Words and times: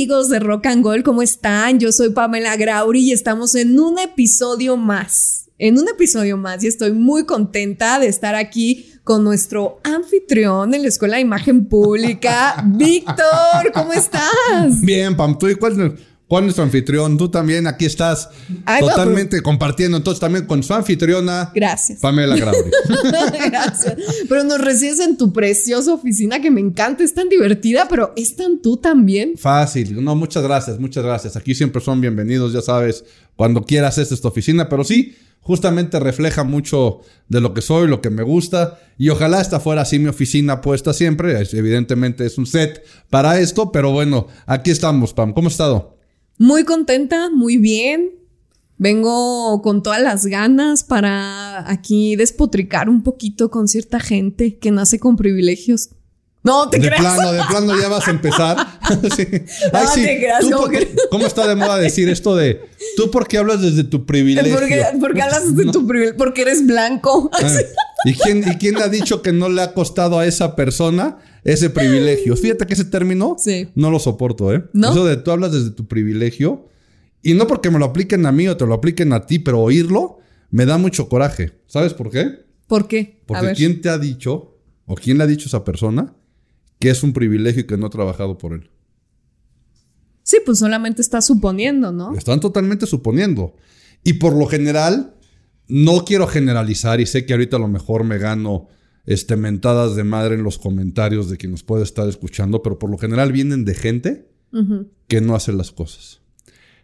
amigos 0.00 0.30
de 0.30 0.38
Rock 0.38 0.64
and 0.64 0.82
Gold? 0.82 1.02
¿Cómo 1.02 1.20
están? 1.20 1.78
Yo 1.78 1.92
soy 1.92 2.08
Pamela 2.08 2.56
Grauri 2.56 3.00
y 3.00 3.12
estamos 3.12 3.54
en 3.54 3.78
un 3.78 3.98
episodio 3.98 4.78
más. 4.78 5.50
En 5.58 5.78
un 5.78 5.86
episodio 5.90 6.38
más 6.38 6.64
y 6.64 6.68
estoy 6.68 6.92
muy 6.92 7.26
contenta 7.26 7.98
de 7.98 8.06
estar 8.06 8.34
aquí 8.34 8.94
con 9.04 9.24
nuestro 9.24 9.78
anfitrión 9.84 10.72
en 10.72 10.80
la 10.80 10.88
Escuela 10.88 11.16
de 11.16 11.20
Imagen 11.20 11.66
Pública, 11.66 12.64
Víctor. 12.76 13.72
¿Cómo 13.74 13.92
estás? 13.92 14.80
Bien, 14.80 15.14
Pam. 15.14 15.38
¿Tú 15.38 15.48
y 15.48 15.56
es 16.38 16.44
nuestro 16.44 16.64
anfitrión? 16.64 17.18
Tú 17.18 17.28
también 17.28 17.66
aquí 17.66 17.86
estás 17.86 18.28
Ay, 18.64 18.82
no, 18.82 18.88
totalmente 18.88 19.42
compartiendo 19.42 19.96
entonces 19.96 20.20
también 20.20 20.46
con 20.46 20.62
su 20.62 20.72
anfitriona. 20.72 21.50
Gracias. 21.54 22.00
Pamela 22.00 22.36
Grauri. 22.36 22.70
Gracias. 23.50 23.96
Pero 24.28 24.44
nos 24.44 24.60
recibes 24.60 25.00
en 25.00 25.16
tu 25.16 25.32
preciosa 25.32 25.92
oficina 25.92 26.40
que 26.40 26.50
me 26.50 26.60
encanta, 26.60 27.02
es 27.02 27.14
tan 27.14 27.28
divertida, 27.28 27.88
pero 27.88 28.12
es 28.16 28.36
tan 28.36 28.62
tú 28.62 28.76
también. 28.76 29.36
Fácil. 29.36 30.02
No, 30.04 30.14
muchas 30.14 30.42
gracias, 30.42 30.78
muchas 30.78 31.04
gracias. 31.04 31.36
Aquí 31.36 31.54
siempre 31.54 31.82
son 31.82 32.00
bienvenidos, 32.00 32.52
ya 32.52 32.62
sabes, 32.62 33.04
cuando 33.36 33.64
quieras 33.64 33.98
esta 33.98 34.14
es 34.14 34.20
tu 34.20 34.28
oficina, 34.28 34.68
pero 34.68 34.84
sí, 34.84 35.16
justamente 35.40 35.98
refleja 35.98 36.44
mucho 36.44 37.00
de 37.28 37.40
lo 37.40 37.54
que 37.54 37.62
soy, 37.62 37.88
lo 37.88 38.00
que 38.00 38.10
me 38.10 38.22
gusta. 38.22 38.78
Y 38.98 39.08
ojalá 39.08 39.40
esta 39.40 39.60
fuera 39.60 39.82
así 39.82 39.98
mi 39.98 40.08
oficina 40.08 40.60
puesta 40.60 40.92
siempre. 40.92 41.42
Evidentemente 41.52 42.24
es 42.26 42.38
un 42.38 42.46
set 42.46 42.84
para 43.08 43.40
esto, 43.40 43.72
pero 43.72 43.90
bueno, 43.90 44.28
aquí 44.46 44.70
estamos, 44.70 45.12
Pam. 45.12 45.32
¿Cómo 45.32 45.48
has 45.48 45.54
estado? 45.54 45.99
Muy 46.40 46.64
contenta, 46.64 47.28
muy 47.28 47.58
bien. 47.58 48.12
Vengo 48.78 49.60
con 49.60 49.82
todas 49.82 50.00
las 50.00 50.24
ganas 50.24 50.84
para 50.84 51.70
aquí 51.70 52.16
despotricar 52.16 52.88
un 52.88 53.02
poquito 53.02 53.50
con 53.50 53.68
cierta 53.68 54.00
gente 54.00 54.56
que 54.58 54.70
nace 54.70 54.98
con 54.98 55.16
privilegios. 55.16 55.90
No 56.42 56.70
te 56.70 56.78
De 56.78 56.86
creas. 56.86 57.02
plano, 57.02 57.32
de 57.34 57.42
plano 57.46 57.78
ya 57.78 57.88
vas 57.88 58.08
a 58.08 58.10
empezar. 58.10 58.56
Sí. 59.14 59.26
Ay, 59.72 59.84
No 59.84 59.92
sí. 59.92 60.02
te 60.02 60.16
creas, 60.18 60.40
¿Tú 60.40 60.50
como 60.50 60.62
por 60.62 60.70
qué- 60.70 60.78
que- 60.88 60.96
¿Cómo 61.10 61.26
está 61.26 61.46
de 61.46 61.54
moda 61.56 61.76
decir 61.76 62.08
esto 62.08 62.34
de 62.34 62.60
tú 62.96 63.10
por 63.10 63.28
qué 63.28 63.36
hablas 63.38 63.60
desde 63.60 63.84
tu 63.84 64.06
privilegio? 64.06 64.52
Porque, 64.58 64.82
porque 64.98 65.20
hablas 65.22 65.54
de 65.54 65.66
tu 65.66 65.86
privilegio, 65.86 66.16
porque 66.16 66.40
eres 66.42 66.66
blanco. 66.66 67.30
Ah, 67.34 67.52
¿Y 68.06 68.14
quién, 68.14 68.38
¿Y 68.50 68.56
quién 68.56 68.78
ha 68.78 68.88
dicho 68.88 69.20
que 69.20 69.32
no 69.32 69.50
le 69.50 69.60
ha 69.62 69.74
costado 69.74 70.18
a 70.18 70.26
esa 70.26 70.56
persona 70.56 71.18
ese 71.44 71.70
privilegio? 71.70 72.36
Fíjate 72.36 72.66
que 72.66 72.74
ese 72.74 72.84
término 72.84 73.36
Sí. 73.38 73.68
no 73.74 73.90
lo 73.90 73.98
soporto, 73.98 74.52
¿eh? 74.54 74.64
¿No? 74.72 74.90
Eso 74.92 75.04
de 75.04 75.16
tú 75.16 75.30
hablas 75.30 75.52
desde 75.52 75.70
tu 75.70 75.86
privilegio 75.88 76.68
y 77.22 77.34
no 77.34 77.46
porque 77.46 77.70
me 77.70 77.78
lo 77.78 77.86
apliquen 77.86 78.26
a 78.26 78.32
mí 78.32 78.48
o 78.48 78.56
te 78.56 78.66
lo 78.66 78.74
apliquen 78.74 79.12
a 79.12 79.26
ti, 79.26 79.38
pero 79.38 79.60
oírlo 79.60 80.18
me 80.50 80.66
da 80.66 80.78
mucho 80.78 81.08
coraje. 81.08 81.52
¿Sabes 81.66 81.94
por 81.94 82.10
qué? 82.10 82.44
¿Por 82.66 82.88
qué? 82.88 83.20
A 83.22 83.26
Porque 83.26 83.46
ver. 83.46 83.56
¿quién 83.56 83.80
te 83.80 83.88
ha 83.88 83.98
dicho 83.98 84.58
o 84.86 84.94
quién 84.94 85.18
le 85.18 85.24
ha 85.24 85.26
dicho 85.26 85.44
a 85.46 85.48
esa 85.48 85.64
persona 85.64 86.14
que 86.78 86.90
es 86.90 87.02
un 87.02 87.12
privilegio 87.12 87.62
y 87.62 87.66
que 87.66 87.76
no 87.76 87.86
ha 87.86 87.90
trabajado 87.90 88.38
por 88.38 88.52
él? 88.54 88.70
Sí, 90.22 90.38
pues 90.44 90.58
solamente 90.58 91.02
estás 91.02 91.26
suponiendo, 91.26 91.92
¿no? 91.92 92.14
Están 92.16 92.40
totalmente 92.40 92.86
suponiendo. 92.86 93.56
Y 94.04 94.14
por 94.14 94.34
lo 94.36 94.46
general, 94.46 95.14
no 95.68 96.04
quiero 96.04 96.26
generalizar 96.26 97.00
y 97.00 97.06
sé 97.06 97.26
que 97.26 97.32
ahorita 97.32 97.56
a 97.56 97.60
lo 97.60 97.68
mejor 97.68 98.04
me 98.04 98.18
gano 98.18 98.68
este, 99.06 99.36
mentadas 99.36 99.96
de 99.96 100.04
madre 100.04 100.34
en 100.34 100.42
los 100.42 100.58
comentarios 100.58 101.30
de 101.30 101.36
quien 101.36 101.52
nos 101.52 101.62
puede 101.62 101.84
estar 101.84 102.08
escuchando, 102.08 102.62
pero 102.62 102.78
por 102.78 102.90
lo 102.90 102.98
general 102.98 103.32
vienen 103.32 103.64
de 103.64 103.74
gente 103.74 104.26
que 105.08 105.20
no 105.20 105.34
hace 105.36 105.52
las 105.52 105.70
cosas. 105.70 106.20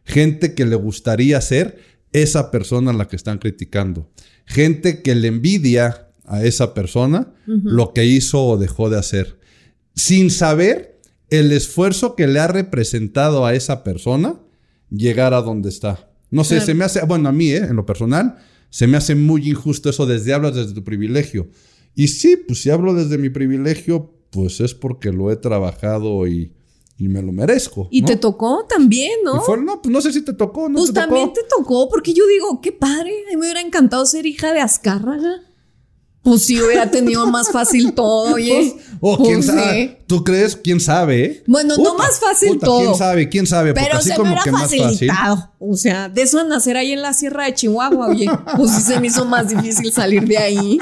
Gente 0.05 0.55
que 0.55 0.64
le 0.67 0.77
gustaría 0.77 1.41
ser 1.41 1.78
esa 2.12 2.50
persona 2.50 2.92
a 2.92 2.95
la 2.95 3.08
que 3.08 3.17
están 3.17 3.39
criticando. 3.39 4.08
Gente 4.45 5.03
que 5.03 5.14
le 5.14 5.28
envidia 5.28 6.08
a 6.25 6.45
esa 6.45 6.75
persona 6.75 7.33
lo 7.47 7.92
que 7.92 8.05
hizo 8.05 8.45
o 8.45 8.56
dejó 8.56 8.89
de 8.91 8.98
hacer. 8.98 9.39
Sin 9.95 10.30
saber 10.30 11.01
el 11.30 11.51
esfuerzo 11.53 12.14
que 12.14 12.27
le 12.27 12.39
ha 12.39 12.46
representado 12.46 13.46
a 13.46 13.55
esa 13.55 13.83
persona 13.83 14.36
llegar 14.91 15.35
a 15.35 15.42
donde 15.42 15.68
está. 15.68 16.08
No 16.30 16.45
sé, 16.45 16.57
Claro. 16.57 16.67
se 16.67 16.74
me 16.74 16.85
hace, 16.85 17.05
bueno, 17.05 17.29
a 17.29 17.33
mí, 17.33 17.51
¿eh? 17.51 17.58
en 17.68 17.77
lo 17.77 17.86
personal, 17.86 18.36
se 18.70 18.86
me 18.86 18.96
hace 18.96 19.14
muy 19.14 19.48
injusto 19.48 19.91
eso 19.91 20.07
desde 20.07 20.33
hablas 20.35 20.55
desde 20.55 20.74
tu 20.74 20.85
privilegio. 20.85 21.48
Y 21.96 22.07
sí, 22.08 22.36
pues 22.36 22.61
si 22.62 22.70
hablo 22.70 22.95
desde 22.95 23.18
mi 23.18 23.30
privilegio, 23.30 24.12
pues 24.30 24.61
es 24.61 24.74
porque 24.74 25.11
lo 25.12 25.33
he 25.33 25.36
trabajado 25.36 26.27
y, 26.29 26.52
y 26.98 27.08
me 27.08 27.23
lo 27.23 27.33
merezco. 27.33 27.89
Y 27.90 28.02
¿no? 28.02 28.07
te 28.08 28.17
tocó 28.17 28.67
también, 28.68 29.12
¿no? 29.24 29.40
Fue- 29.40 29.57
no, 29.61 29.80
pues 29.83 29.90
no 29.92 30.01
sé 30.02 30.12
si 30.12 30.23
te 30.23 30.35
tocó, 30.35 30.68
no 30.68 30.77
Pues 30.79 30.92
te 30.92 31.01
tocó. 31.01 31.06
también 31.08 31.33
te 31.33 31.40
tocó, 31.48 31.89
porque 31.89 32.12
yo 32.12 32.27
digo, 32.27 32.61
qué 32.61 32.70
padre, 32.73 33.11
a 33.27 33.30
mí 33.30 33.36
me 33.36 33.46
hubiera 33.46 33.61
encantado 33.62 34.05
ser 34.06 34.27
hija 34.27 34.52
de 34.52 34.61
Azcárraga. 34.61 35.40
Pues 36.27 36.45
sí, 36.45 36.61
hubiera 36.61 36.91
tenido 36.91 37.25
más 37.29 37.53
fácil 37.53 37.92
todo, 37.92 38.35
oye. 38.35 38.75
Pues, 38.75 38.85
o 39.01 39.17
quién 39.23 39.35
Pues, 39.37 39.47
sabe. 39.47 40.03
¿Tú 40.09 40.25
crees? 40.25 40.57
¿Quién 40.57 40.81
sabe? 40.81 41.45
Bueno, 41.47 41.77
no 41.77 41.95
más 41.97 42.19
fácil 42.19 42.59
todo. 42.59 42.81
¿Quién 42.81 42.95
sabe? 42.97 43.29
¿Quién 43.29 43.47
sabe? 43.47 43.73
Porque 43.73 43.87
Pero 43.87 43.98
así 44.01 44.09
se 44.09 44.14
me 44.14 44.17
como 44.17 44.29
hubiera 44.31 44.42
que 44.42 44.51
más 44.51 44.63
fácil. 44.63 44.83
facilitado. 44.83 45.53
O 45.61 45.77
sea, 45.77 46.09
de 46.09 46.23
eso 46.23 46.41
a 46.41 46.45
nacer 46.45 46.77
ahí 46.77 46.91
en 46.91 47.01
la 47.03 47.15
sierra 47.15 47.45
de 47.45 47.55
Chihuahua, 47.55 48.09
oye. 48.09 48.27
Pues 48.57 48.73
sí 48.73 48.81
se 48.83 48.98
me 48.98 49.07
hizo 49.07 49.25
más 49.25 49.48
difícil 49.48 49.92
salir 49.92 50.27
de 50.27 50.36
ahí. 50.39 50.79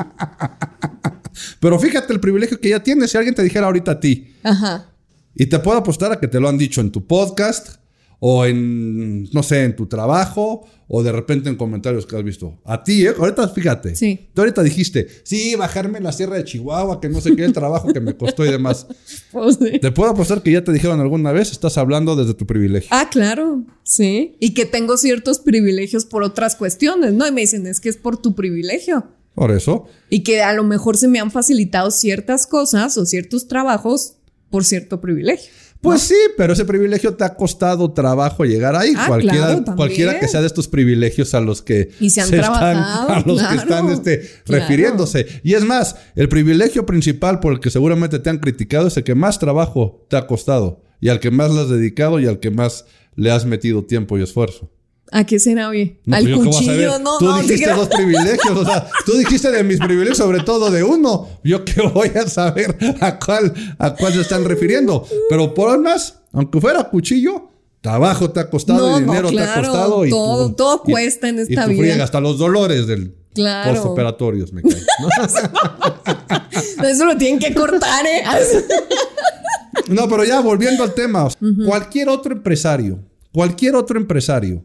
Pero 1.60 1.78
fíjate 1.78 2.10
el 2.15 2.21
privilegio 2.21 2.59
que 2.59 2.71
ya 2.71 2.83
tienes. 2.83 3.10
Si 3.10 3.16
alguien 3.19 3.34
te 3.34 3.43
dijera 3.43 3.66
ahorita 3.66 3.91
a 3.93 4.00
ti, 4.00 4.33
Ajá. 4.43 4.87
y 5.34 5.44
te 5.47 5.59
puedo 5.59 5.77
apostar 5.77 6.10
a 6.10 6.19
que 6.21 6.27
te 6.28 6.41
lo 6.41 6.49
han 6.49 6.56
dicho 6.56 6.81
en 6.81 6.91
tu 6.91 7.06
podcast, 7.06 7.77
o 8.26 8.46
en, 8.46 9.24
no 9.32 9.42
sé, 9.42 9.64
en 9.64 9.76
tu 9.76 9.86
trabajo, 9.86 10.66
o 10.88 11.02
de 11.02 11.12
repente 11.12 11.50
en 11.50 11.56
comentarios 11.56 12.06
que 12.06 12.16
has 12.16 12.24
visto. 12.24 12.58
A 12.64 12.82
ti, 12.82 13.04
¿eh? 13.04 13.12
Ahorita 13.18 13.46
fíjate. 13.48 13.94
Sí. 13.94 14.30
Tú 14.32 14.40
ahorita 14.40 14.62
dijiste, 14.62 15.08
sí, 15.24 15.54
bajarme 15.56 15.98
en 15.98 16.04
la 16.04 16.12
sierra 16.12 16.36
de 16.36 16.44
Chihuahua, 16.44 17.02
que 17.02 17.10
no 17.10 17.20
sé 17.20 17.36
qué, 17.36 17.44
el 17.44 17.52
trabajo 17.52 17.92
que 17.92 18.00
me 18.00 18.16
costó 18.16 18.46
y 18.46 18.50
demás. 18.50 18.86
Pues 19.30 19.58
sí. 19.60 19.78
Te 19.78 19.92
puedo 19.92 20.10
apostar 20.10 20.42
que 20.42 20.52
ya 20.52 20.64
te 20.64 20.72
dijeron 20.72 21.00
alguna 21.00 21.32
vez, 21.32 21.52
estás 21.52 21.76
hablando 21.76 22.16
desde 22.16 22.32
tu 22.32 22.46
privilegio. 22.46 22.88
Ah, 22.92 23.10
claro, 23.10 23.62
sí. 23.82 24.36
Y 24.41 24.54
que 24.54 24.64
tengo 24.64 24.96
ciertos 24.96 25.38
privilegios 25.38 26.06
por 26.06 26.22
otras 26.22 26.56
cuestiones, 26.56 27.12
¿no? 27.12 27.26
Y 27.26 27.32
me 27.32 27.42
dicen, 27.42 27.66
es 27.66 27.78
que 27.78 27.91
es 27.91 27.98
por 27.98 28.16
tu 28.16 28.34
privilegio. 28.34 29.04
Por 29.34 29.50
eso. 29.50 29.84
Y 30.08 30.22
que 30.22 30.42
a 30.42 30.54
lo 30.54 30.64
mejor 30.64 30.96
se 30.96 31.08
me 31.08 31.20
han 31.20 31.30
facilitado 31.30 31.91
ciertas 31.91 32.46
cosas 32.46 32.96
o 32.96 33.04
ciertos 33.04 33.48
trabajos 33.48 34.14
por 34.48 34.64
cierto 34.64 35.02
privilegio. 35.02 35.50
Pues 35.84 36.00
sí, 36.00 36.17
pero 36.37 36.55
ese 36.55 36.65
privilegio 36.65 37.15
te 37.15 37.25
ha 37.25 37.34
costado 37.34 37.93
trabajo 37.93 38.45
llegar 38.45 38.75
ahí. 38.75 38.95
Ah, 38.97 39.05
cualquiera, 39.06 39.47
claro, 39.47 39.77
cualquiera 39.77 40.19
que 40.19 40.27
sea 40.28 40.41
de 40.41 40.47
estos 40.47 40.67
privilegios 40.67 41.34
a 41.34 41.41
los 41.41 41.61
que 41.61 41.91
Y 42.00 42.09
se 42.09 42.22
han 42.22 42.33
están, 42.33 42.41
trabajado, 42.41 43.09
a 43.11 43.22
los 43.27 43.39
claro, 43.39 43.49
que 43.50 43.62
están 43.62 43.91
este, 43.91 44.21
claro. 44.45 44.62
refiriéndose. 44.62 45.27
Y 45.43 45.53
es 45.53 45.62
más, 45.62 45.97
el 46.17 46.31
privilegio 46.31 46.87
principal 46.87 47.39
por 47.39 47.53
el 47.53 47.61
que 47.61 47.71
seguramente 47.71 48.19
te 48.19 48.31
han 48.31 48.39
criticado 48.39 48.89
es 48.89 48.97
el 48.97 49.05
que 49.05 49.15
más 49.15 49.39
trabajo 49.39 50.06
te 50.09 50.17
ha 50.17 50.27
costado 50.27 50.83
y 51.00 51.11
al 51.11 51.21
que 51.21 51.31
más 51.31 51.53
le 51.53 51.61
has 51.61 51.69
dedicado 51.69 52.19
y 52.19 52.27
al 52.27 52.41
que 52.41 52.51
más 52.51 52.87
le 53.15 53.31
has 53.31 53.45
metido 53.45 53.84
tiempo 53.84 54.16
y 54.16 54.22
esfuerzo. 54.22 54.71
¿A 55.12 55.25
qué 55.25 55.38
será, 55.38 55.69
oye? 55.69 56.00
No, 56.06 56.16
Al 56.16 56.25
pues 56.25 56.47
cuchillo, 56.56 56.98
no, 56.98 57.19
Tú 57.19 57.26
no, 57.26 57.37
te 57.37 57.42
dijiste 57.42 57.70
dos 57.72 57.88
privilegios, 57.88 58.56
o 58.56 58.65
sea, 58.65 58.88
tú 59.06 59.12
dijiste 59.16 59.50
de 59.53 59.62
mis 59.62 59.78
privilegios, 59.78 60.19
sobre 60.19 60.41
todo 60.42 60.70
de 60.70 60.82
uno. 60.82 61.28
Yo 61.44 61.65
qué 61.65 61.82
voy 61.82 62.10
a 62.16 62.26
saber 62.28 62.76
a 63.00 63.19
cuál, 63.19 63.53
a 63.78 63.94
cuál 63.94 64.12
se 64.12 64.22
están 64.22 64.44
refiriendo. 64.44 65.06
Pero 65.28 65.54
por 65.54 65.78
más, 65.78 66.20
aunque 66.32 66.60
fuera 66.60 66.82
cuchillo, 66.84 67.50
trabajo 67.81 68.31
te 68.31 68.41
ha 68.41 68.50
costado 68.50 68.91
No, 68.91 68.98
y 68.98 69.03
dinero 69.03 69.31
te 69.31 69.41
ha 69.41 69.54
costado. 69.54 70.04
Y 70.06 70.10
todo- 70.10 70.53
todo 70.54 70.82
y- 70.87 70.91
cuesta 70.92 71.28
en 71.28 71.38
y 71.38 71.42
esta 71.42 71.65
tú 71.66 71.71
vida. 71.71 72.03
hasta 72.03 72.21
los 72.21 72.38
dolores 72.38 72.86
del 72.86 73.15
Claro. 73.34 73.72
postoperatorios 73.75 74.53
me 74.53 74.62
caen. 74.62 74.84
¿no? 75.00 75.09
Eso 76.88 77.04
lo 77.04 77.16
tienen 77.16 77.38
que 77.38 77.54
cortar, 77.54 78.04
¿eh? 78.06 78.22
No, 79.88 80.09
pero 80.09 80.25
ya 80.25 80.41
volviendo 80.41 80.82
al 80.82 80.94
tema, 80.94 81.28
cualquier 81.66 82.09
otro 82.09 82.32
empresario, 82.32 83.00
cualquier 83.32 83.75
otro 83.76 83.98
empresario 83.98 84.65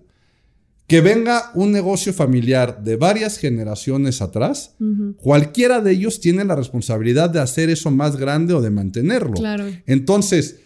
que 0.90 1.02
venga 1.02 1.52
un 1.54 1.72
negocio 1.72 2.14
familiar 2.14 2.84
de 2.84 2.96
varias 2.96 3.38
generaciones 3.38 4.24
atrás, 4.24 4.74
cualquiera 5.22 5.82
de 5.82 5.92
ellos 5.92 6.20
tiene 6.20 6.44
la 6.44 6.56
responsabilidad 6.56 7.30
de 7.30 7.40
hacer 7.40 7.70
eso 7.70 7.92
más 7.92 8.18
grande 8.18 8.56
o 8.56 8.62
de 8.62 8.72
mantenerlo. 8.72 9.34
Claro. 9.34 9.68
Entonces, 9.86 10.62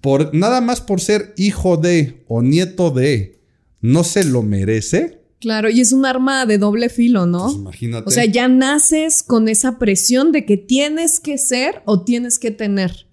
por 0.00 0.34
nada 0.34 0.62
más 0.62 0.80
por 0.80 1.02
ser 1.02 1.34
hijo 1.36 1.76
de 1.76 2.24
o 2.26 2.40
nieto 2.40 2.90
de, 2.90 3.38
no 3.82 4.02
se 4.02 4.24
lo 4.24 4.42
merece. 4.42 5.20
Claro, 5.40 5.68
y 5.68 5.82
es 5.82 5.92
un 5.92 6.06
arma 6.06 6.46
de 6.46 6.56
doble 6.56 6.88
filo, 6.88 7.26
¿no? 7.26 7.44
Pues 7.44 7.56
imagínate. 7.56 8.08
O 8.08 8.10
sea, 8.10 8.24
ya 8.24 8.48
naces 8.48 9.22
con 9.22 9.48
esa 9.48 9.78
presión 9.78 10.32
de 10.32 10.46
que 10.46 10.56
tienes 10.56 11.20
que 11.20 11.36
ser 11.36 11.82
o 11.84 12.02
tienes 12.02 12.38
que 12.38 12.50
tener. 12.50 13.06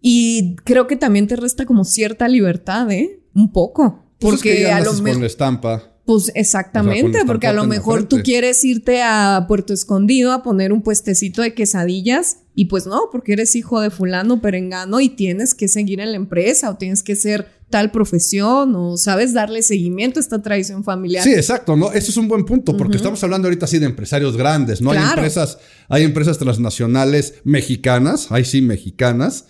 Y 0.00 0.56
creo 0.64 0.88
que 0.88 0.96
también 0.96 1.28
te 1.28 1.36
resta 1.36 1.64
como 1.64 1.84
cierta 1.84 2.26
libertad, 2.26 2.90
¿eh? 2.90 3.20
Un 3.34 3.52
poco. 3.52 4.03
Pues 4.18 4.34
es 4.34 4.40
Porque 4.40 4.56
que 4.56 4.70
a 4.70 4.80
lo 4.80 4.92
con 4.92 5.02
mejor. 5.02 5.20
la 5.20 5.26
estampa. 5.26 5.82
Pues 6.04 6.24
O 6.24 6.26
sea, 6.26 6.34
exactamente, 6.36 7.18
con 7.18 7.26
porque 7.26 7.46
a 7.46 7.54
lo 7.54 7.66
mejor 7.66 8.04
tú 8.04 8.18
quieres 8.22 8.62
irte 8.62 9.02
a 9.02 9.46
Puerto 9.48 9.72
Escondido 9.72 10.32
a 10.32 10.42
poner 10.42 10.72
un 10.72 10.82
puestecito 10.82 11.40
de 11.40 11.54
quesadillas 11.54 12.38
y 12.54 12.66
pues 12.66 12.86
no, 12.86 13.08
porque 13.10 13.32
eres 13.32 13.56
hijo 13.56 13.80
de 13.80 13.88
fulano 13.88 14.42
perengano 14.42 15.00
y 15.00 15.08
tienes 15.08 15.54
que 15.54 15.66
seguir 15.66 16.00
en 16.00 16.10
la 16.10 16.16
empresa 16.16 16.68
o 16.68 16.76
tienes 16.76 17.02
que 17.02 17.16
ser 17.16 17.48
tal 17.70 17.90
profesión 17.90 18.74
o 18.76 18.96
sabes 18.98 19.32
darle 19.32 19.62
seguimiento 19.62 20.20
a 20.20 20.22
esta 20.22 20.42
tradición 20.42 20.84
familiar. 20.84 21.24
Sí, 21.24 21.32
exacto, 21.32 21.74
¿no? 21.74 21.90
Eso 21.90 22.10
es 22.10 22.16
un 22.18 22.28
buen 22.28 22.44
punto, 22.44 22.76
porque 22.76 22.98
estamos 22.98 23.24
hablando 23.24 23.48
ahorita 23.48 23.66
sí 23.66 23.78
de 23.78 23.86
empresarios 23.86 24.36
grandes, 24.36 24.82
¿no? 24.82 24.90
Hay 24.90 24.98
empresas, 24.98 25.58
hay 25.88 26.04
empresas 26.04 26.38
transnacionales 26.38 27.36
mexicanas, 27.44 28.30
hay 28.30 28.44
sí 28.44 28.60
mexicanas, 28.60 29.46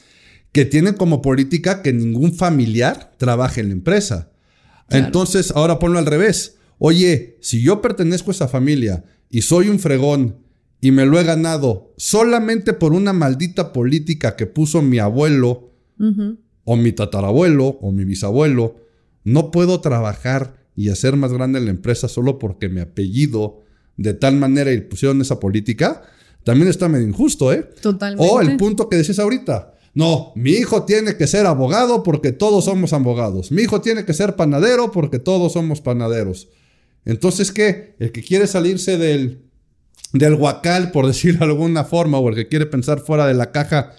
que 0.52 0.64
tienen 0.64 0.94
como 0.94 1.20
política 1.20 1.82
que 1.82 1.92
ningún 1.92 2.32
familiar 2.32 3.12
trabaje 3.18 3.60
en 3.60 3.68
la 3.68 3.72
empresa. 3.74 4.30
Entonces, 4.98 5.52
ahora 5.54 5.78
ponlo 5.78 5.98
al 5.98 6.06
revés. 6.06 6.56
Oye, 6.78 7.38
si 7.40 7.62
yo 7.62 7.80
pertenezco 7.80 8.30
a 8.30 8.34
esa 8.34 8.48
familia 8.48 9.04
y 9.30 9.42
soy 9.42 9.68
un 9.68 9.78
fregón 9.78 10.38
y 10.80 10.90
me 10.90 11.06
lo 11.06 11.18
he 11.18 11.24
ganado 11.24 11.92
solamente 11.96 12.72
por 12.72 12.92
una 12.92 13.12
maldita 13.12 13.72
política 13.72 14.36
que 14.36 14.46
puso 14.46 14.82
mi 14.82 14.98
abuelo 14.98 15.70
o 16.64 16.76
mi 16.76 16.92
tatarabuelo 16.92 17.78
o 17.80 17.92
mi 17.92 18.04
bisabuelo, 18.04 18.76
no 19.22 19.50
puedo 19.50 19.80
trabajar 19.80 20.56
y 20.76 20.88
hacer 20.88 21.16
más 21.16 21.32
grande 21.32 21.60
la 21.60 21.70
empresa 21.70 22.08
solo 22.08 22.38
porque 22.38 22.68
mi 22.68 22.80
apellido 22.80 23.62
de 23.96 24.12
tal 24.12 24.36
manera 24.36 24.72
y 24.72 24.80
pusieron 24.80 25.20
esa 25.20 25.38
política, 25.38 26.02
también 26.42 26.68
está 26.68 26.88
medio 26.88 27.06
injusto, 27.06 27.52
¿eh? 27.52 27.68
Totalmente. 27.80 28.30
O 28.30 28.40
el 28.40 28.56
punto 28.56 28.88
que 28.88 28.96
decías 28.96 29.18
ahorita. 29.18 29.73
No, 29.94 30.32
mi 30.34 30.50
hijo 30.50 30.84
tiene 30.84 31.16
que 31.16 31.28
ser 31.28 31.46
abogado 31.46 32.02
porque 32.02 32.32
todos 32.32 32.64
somos 32.64 32.92
abogados. 32.92 33.52
Mi 33.52 33.62
hijo 33.62 33.80
tiene 33.80 34.04
que 34.04 34.12
ser 34.12 34.34
panadero 34.34 34.90
porque 34.90 35.20
todos 35.20 35.52
somos 35.52 35.80
panaderos. 35.80 36.48
Entonces, 37.04 37.52
¿qué? 37.52 37.94
El 38.00 38.10
que 38.10 38.22
quiere 38.22 38.48
salirse 38.48 38.98
del, 38.98 39.44
del 40.12 40.34
huacal, 40.34 40.90
por 40.90 41.06
decirlo 41.08 41.46
de 41.46 41.52
alguna 41.52 41.84
forma, 41.84 42.18
o 42.18 42.28
el 42.28 42.34
que 42.34 42.48
quiere 42.48 42.66
pensar 42.66 43.00
fuera 43.00 43.26
de 43.26 43.34
la 43.34 43.52
caja, 43.52 43.92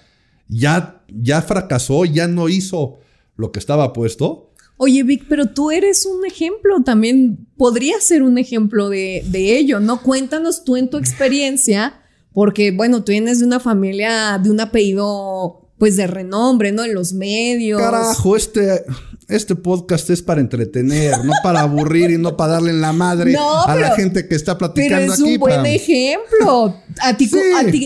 ya, 0.49 1.01
ya 1.07 1.41
fracasó, 1.41 2.03
ya 2.03 2.27
no 2.27 2.49
hizo 2.49 2.99
lo 3.37 3.53
que 3.53 3.59
estaba 3.59 3.93
puesto. 3.93 4.51
Oye, 4.77 5.03
Vic, 5.03 5.25
pero 5.29 5.47
tú 5.47 5.71
eres 5.71 6.05
un 6.05 6.25
ejemplo, 6.25 6.83
también 6.83 7.47
podría 7.55 8.01
ser 8.01 8.21
un 8.21 8.37
ejemplo 8.37 8.89
de, 8.89 9.23
de 9.27 9.57
ello, 9.57 9.79
¿no? 9.79 10.01
Cuéntanos 10.01 10.65
tú 10.65 10.75
en 10.75 10.89
tu 10.89 10.97
experiencia, 10.97 12.01
porque, 12.33 12.71
bueno, 12.71 13.01
tú 13.01 13.13
vienes 13.13 13.39
de 13.39 13.45
una 13.45 13.61
familia, 13.61 14.37
de 14.37 14.51
un 14.51 14.59
apellido 14.59 15.64
pues 15.77 15.97
de 15.97 16.07
renombre, 16.07 16.71
¿no? 16.71 16.83
En 16.83 16.93
los 16.93 17.13
medios. 17.13 17.81
Carajo, 17.81 18.35
este, 18.35 18.83
este 19.27 19.55
podcast 19.55 20.09
es 20.09 20.21
para 20.21 20.39
entretener, 20.39 21.23
no 21.25 21.33
para 21.43 21.61
aburrir 21.61 22.11
y 22.11 22.17
no 22.17 22.37
para 22.37 22.53
darle 22.53 22.71
en 22.71 22.81
la 22.81 22.93
madre 22.93 23.35
a 23.37 23.75
la 23.75 23.95
gente 23.95 24.27
que 24.27 24.35
está 24.35 24.57
platicando. 24.57 25.13
Pero 25.13 25.13
es 25.13 25.19
un 25.19 25.37
buen 25.37 25.65
ejemplo. 25.65 26.75
A 27.01 27.17
ti, 27.17 27.29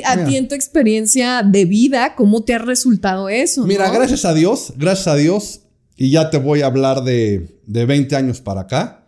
a, 0.06 0.26
ti, 0.26 0.38
en 0.38 0.48
tu 0.48 0.56
experiencia 0.56 1.42
de 1.44 1.66
vida, 1.66 2.16
¿cómo 2.16 2.44
te 2.44 2.54
ha 2.54 2.60
resultado 2.60 3.30
eso? 3.30 3.66
Mira, 3.66 3.90
gracias 3.90 4.26
a 4.26 4.34
Dios, 4.34 4.74
gracias 4.78 5.08
a 5.08 5.16
Dios, 5.16 5.62
y 5.96 6.12
ya 6.12 6.30
te 6.30 6.38
voy 6.38 6.62
a 6.62 6.68
hablar 6.68 7.04
de, 7.04 7.60
de 7.66 7.86
20 7.86 8.16
años 8.16 8.42
para 8.42 8.62
acá, 8.62 9.08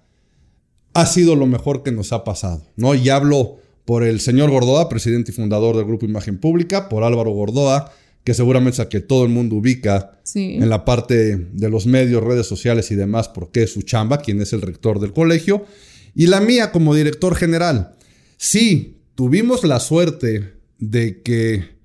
ha 0.93 1.05
sido 1.05 1.35
lo 1.35 1.45
mejor 1.45 1.83
que 1.83 1.91
nos 1.91 2.11
ha 2.11 2.23
pasado, 2.23 2.63
¿no? 2.75 2.95
Y 2.95 3.09
hablo 3.09 3.57
por 3.85 4.03
el 4.03 4.19
señor 4.19 4.49
Gordoa, 4.49 4.89
presidente 4.89 5.31
y 5.31 5.33
fundador 5.33 5.75
del 5.75 5.85
Grupo 5.85 6.05
Imagen 6.05 6.39
Pública, 6.39 6.89
por 6.89 7.03
Álvaro 7.03 7.31
Gordoa, 7.31 7.91
que 8.23 8.33
seguramente 8.33 8.75
es 8.75 8.79
a 8.79 8.89
que 8.89 8.99
todo 8.99 9.23
el 9.23 9.29
mundo 9.29 9.55
ubica 9.55 10.19
en 10.35 10.69
la 10.69 10.85
parte 10.85 11.35
de 11.35 11.69
los 11.69 11.87
medios, 11.87 12.23
redes 12.23 12.47
sociales 12.47 12.91
y 12.91 12.95
demás, 12.95 13.29
porque 13.29 13.63
es 13.63 13.73
su 13.73 13.81
chamba, 13.81 14.19
quien 14.19 14.41
es 14.41 14.53
el 14.53 14.61
rector 14.61 14.99
del 14.99 15.13
colegio, 15.13 15.65
y 16.13 16.27
la 16.27 16.39
mía 16.39 16.71
como 16.71 16.93
director 16.93 17.35
general. 17.35 17.95
Sí, 18.37 18.97
tuvimos 19.15 19.63
la 19.63 19.79
suerte 19.79 20.53
de 20.77 21.21
que 21.21 21.81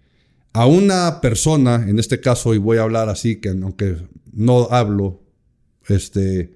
a 0.53 0.67
una 0.67 1.21
persona, 1.21 1.85
en 1.88 1.99
este 1.99 2.21
caso, 2.21 2.55
y 2.55 2.59
voy 2.59 2.79
a 2.79 2.83
hablar 2.83 3.09
así, 3.09 3.37
que 3.37 3.50
aunque 3.50 3.97
no 4.33 4.69
hablo 4.71 5.23
este, 5.88 6.55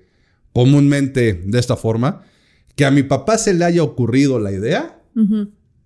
comúnmente 0.52 1.34
de 1.34 1.58
esta 1.58 1.76
forma, 1.76 2.22
que 2.76 2.84
a 2.84 2.90
mi 2.90 3.02
papá 3.02 3.38
se 3.38 3.54
le 3.54 3.64
haya 3.64 3.82
ocurrido 3.82 4.38
la 4.38 4.52
idea, 4.52 4.98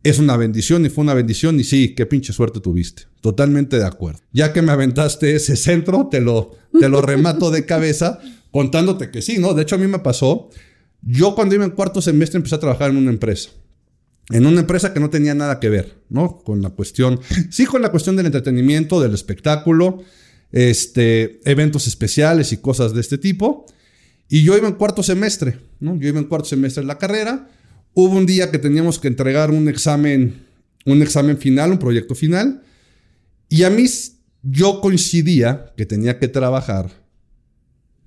es 0.04 0.18
una 0.18 0.36
bendición 0.36 0.84
y 0.84 0.90
fue 0.90 1.02
una 1.02 1.14
bendición 1.14 1.58
y 1.58 1.64
sí, 1.64 1.94
qué 1.94 2.04
pinche 2.04 2.32
suerte 2.34 2.60
tuviste. 2.60 3.04
Totalmente 3.22 3.78
de 3.78 3.86
acuerdo. 3.86 4.20
Ya 4.32 4.52
que 4.52 4.60
me 4.60 4.70
aventaste 4.70 5.34
ese 5.34 5.56
centro, 5.56 6.08
te 6.10 6.20
lo, 6.20 6.52
te 6.78 6.90
lo 6.90 7.00
remato 7.00 7.50
de 7.50 7.64
cabeza 7.64 8.20
contándote 8.50 9.10
que 9.10 9.22
sí, 9.22 9.38
¿no? 9.38 9.54
De 9.54 9.62
hecho 9.62 9.76
a 9.76 9.78
mí 9.78 9.86
me 9.86 9.98
pasó, 9.98 10.50
yo 11.00 11.34
cuando 11.34 11.54
iba 11.54 11.64
en 11.64 11.70
cuarto 11.70 12.02
semestre 12.02 12.36
empecé 12.36 12.54
a 12.54 12.60
trabajar 12.60 12.90
en 12.90 12.98
una 12.98 13.10
empresa. 13.10 13.48
En 14.28 14.44
una 14.44 14.60
empresa 14.60 14.92
que 14.92 15.00
no 15.00 15.08
tenía 15.08 15.34
nada 15.34 15.58
que 15.58 15.70
ver, 15.70 15.94
¿no? 16.10 16.36
Con 16.36 16.60
la 16.60 16.68
cuestión, 16.70 17.18
sí 17.50 17.64
con 17.64 17.80
la 17.80 17.90
cuestión 17.90 18.14
del 18.14 18.26
entretenimiento, 18.26 19.00
del 19.00 19.14
espectáculo, 19.14 20.02
este, 20.52 21.40
eventos 21.50 21.86
especiales 21.86 22.52
y 22.52 22.58
cosas 22.58 22.92
de 22.92 23.00
este 23.00 23.16
tipo. 23.16 23.64
Y 24.28 24.42
yo 24.42 24.54
iba 24.56 24.68
en 24.68 24.74
cuarto 24.74 25.02
semestre, 25.02 25.60
¿no? 25.80 25.96
Yo 25.96 26.08
iba 26.08 26.18
en 26.18 26.26
cuarto 26.26 26.48
semestre 26.48 26.82
en 26.82 26.88
la 26.88 26.98
carrera 26.98 27.48
Hubo 27.94 28.16
un 28.16 28.26
día 28.26 28.50
que 28.50 28.58
teníamos 28.58 28.98
que 28.98 29.08
entregar 29.08 29.50
un 29.50 29.68
examen, 29.68 30.44
un 30.84 31.00
examen 31.00 31.38
final, 31.38 31.70
un 31.70 31.78
proyecto 31.78 32.14
final, 32.14 32.62
y 33.48 33.62
a 33.62 33.70
mí 33.70 33.86
yo 34.42 34.80
coincidía 34.80 35.72
que 35.76 35.86
tenía 35.86 36.18
que 36.18 36.28
trabajar 36.28 36.90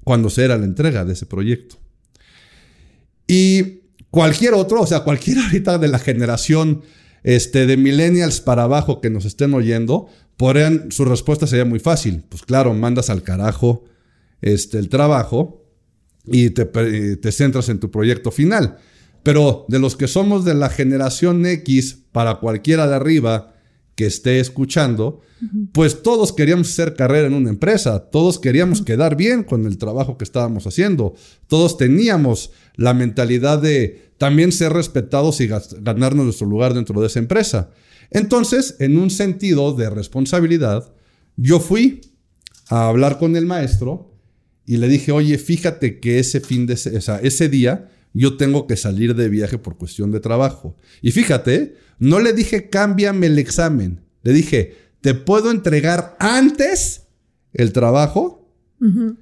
cuando 0.04 0.30
se 0.30 0.45
era 0.45 0.57
la 0.57 0.66
entrega 0.66 1.06
de 1.06 1.13
ese 1.13 1.25
proyecto. 1.25 1.78
Y 3.28 3.81
cualquier 4.10 4.54
otro, 4.54 4.81
o 4.81 4.88
sea, 4.88 5.01
cualquier 5.01 5.38
ahorita 5.45 5.78
de 5.78 5.88
la 5.88 6.00
generación 6.00 6.84
este, 7.24 7.66
de 7.66 7.78
millennials 7.78 8.39
para 8.42 8.63
abajo 8.63 9.01
que 9.01 9.10
nos 9.10 9.25
estén 9.25 9.54
oyendo, 9.54 10.07
podrían, 10.38 10.92
su 10.92 11.06
respuesta 11.06 11.48
sería 11.48 11.66
muy 11.66 11.80
fácil. 11.80 12.24
Pues 12.30 12.44
claro, 12.44 12.74
mandas 12.74 13.10
al 13.10 13.24
carajo 13.24 13.86
este, 14.42 14.78
el 14.80 14.89
trabajo 14.89 15.66
y 16.25 16.51
te, 16.51 16.66
te 16.66 17.31
centras 17.31 17.69
en 17.69 17.80
tu 17.80 17.89
proyecto 17.89 18.31
final. 18.31 18.78
Pero 19.27 19.65
de 19.68 19.77
los 19.77 19.97
que 19.97 20.07
somos 20.07 20.45
de 20.45 20.53
la 20.53 20.69
generación 20.69 21.45
X, 21.45 21.97
para 22.13 22.35
cualquiera 22.35 22.88
de 22.88 22.95
arriba 22.95 23.53
que 23.94 24.06
esté 24.06 24.39
escuchando, 24.39 25.19
pues 25.74 26.01
todos 26.01 26.31
queríamos 26.31 26.69
hacer 26.69 26.95
carrera 26.95 27.27
en 27.27 27.33
una 27.33 27.50
empresa, 27.50 28.09
todos 28.09 28.39
queríamos 28.39 28.81
quedar 28.83 29.18
bien 29.18 29.44
con 29.44 29.65
el 29.65 29.77
trabajo 29.77 30.18
que 30.18 30.24
estábamos 30.24 30.65
haciendo, 30.65 31.13
todos 31.47 31.75
teníamos 31.75 32.51
la 32.77 32.94
mentalidad 32.94 33.62
de 33.62 34.13
también 34.18 34.53
ser 34.53 34.71
respetados 34.71 35.41
y 35.41 35.47
ganarnos 35.81 36.24
nuestro 36.24 36.47
lugar 36.47 36.74
dentro 36.74 37.01
de 37.01 37.07
esa 37.07 37.19
empresa. 37.19 37.69
Entonces, 38.12 38.77
en 38.79 38.97
un 38.97 39.09
sentido 39.09 39.74
de 39.74 39.89
responsabilidad, 39.89 40.94
yo 41.35 41.59
fui 41.59 42.00
a 42.69 42.88
hablar 42.88 43.19
con 43.19 43.35
el 43.35 43.45
maestro 43.45 44.09
y 44.65 44.77
le 44.77 44.88
dije, 44.88 45.12
oye, 45.12 45.38
fíjate 45.38 46.00
que 46.00 46.19
ese 46.19 46.39
fin 46.39 46.65
de, 46.65 46.75
ese 46.75 47.50
día 47.50 47.89
yo 48.17 48.37
tengo 48.37 48.67
que 48.67 48.77
salir 48.77 49.15
de 49.15 49.29
viaje 49.29 49.57
por 49.57 49.77
cuestión 49.77 50.11
de 50.11 50.19
trabajo. 50.19 50.75
Y 51.01 51.11
fíjate, 51.11 51.75
no 51.99 52.19
le 52.19 52.33
dije 52.33 52.69
cámbiame 52.69 53.27
el 53.27 53.39
examen, 53.39 54.01
le 54.24 54.33
dije, 54.33 54.75
¿te 55.01 55.13
puedo 55.13 55.51
entregar 55.51 56.15
antes 56.19 57.07
el 57.53 57.71
trabajo? 57.71 58.36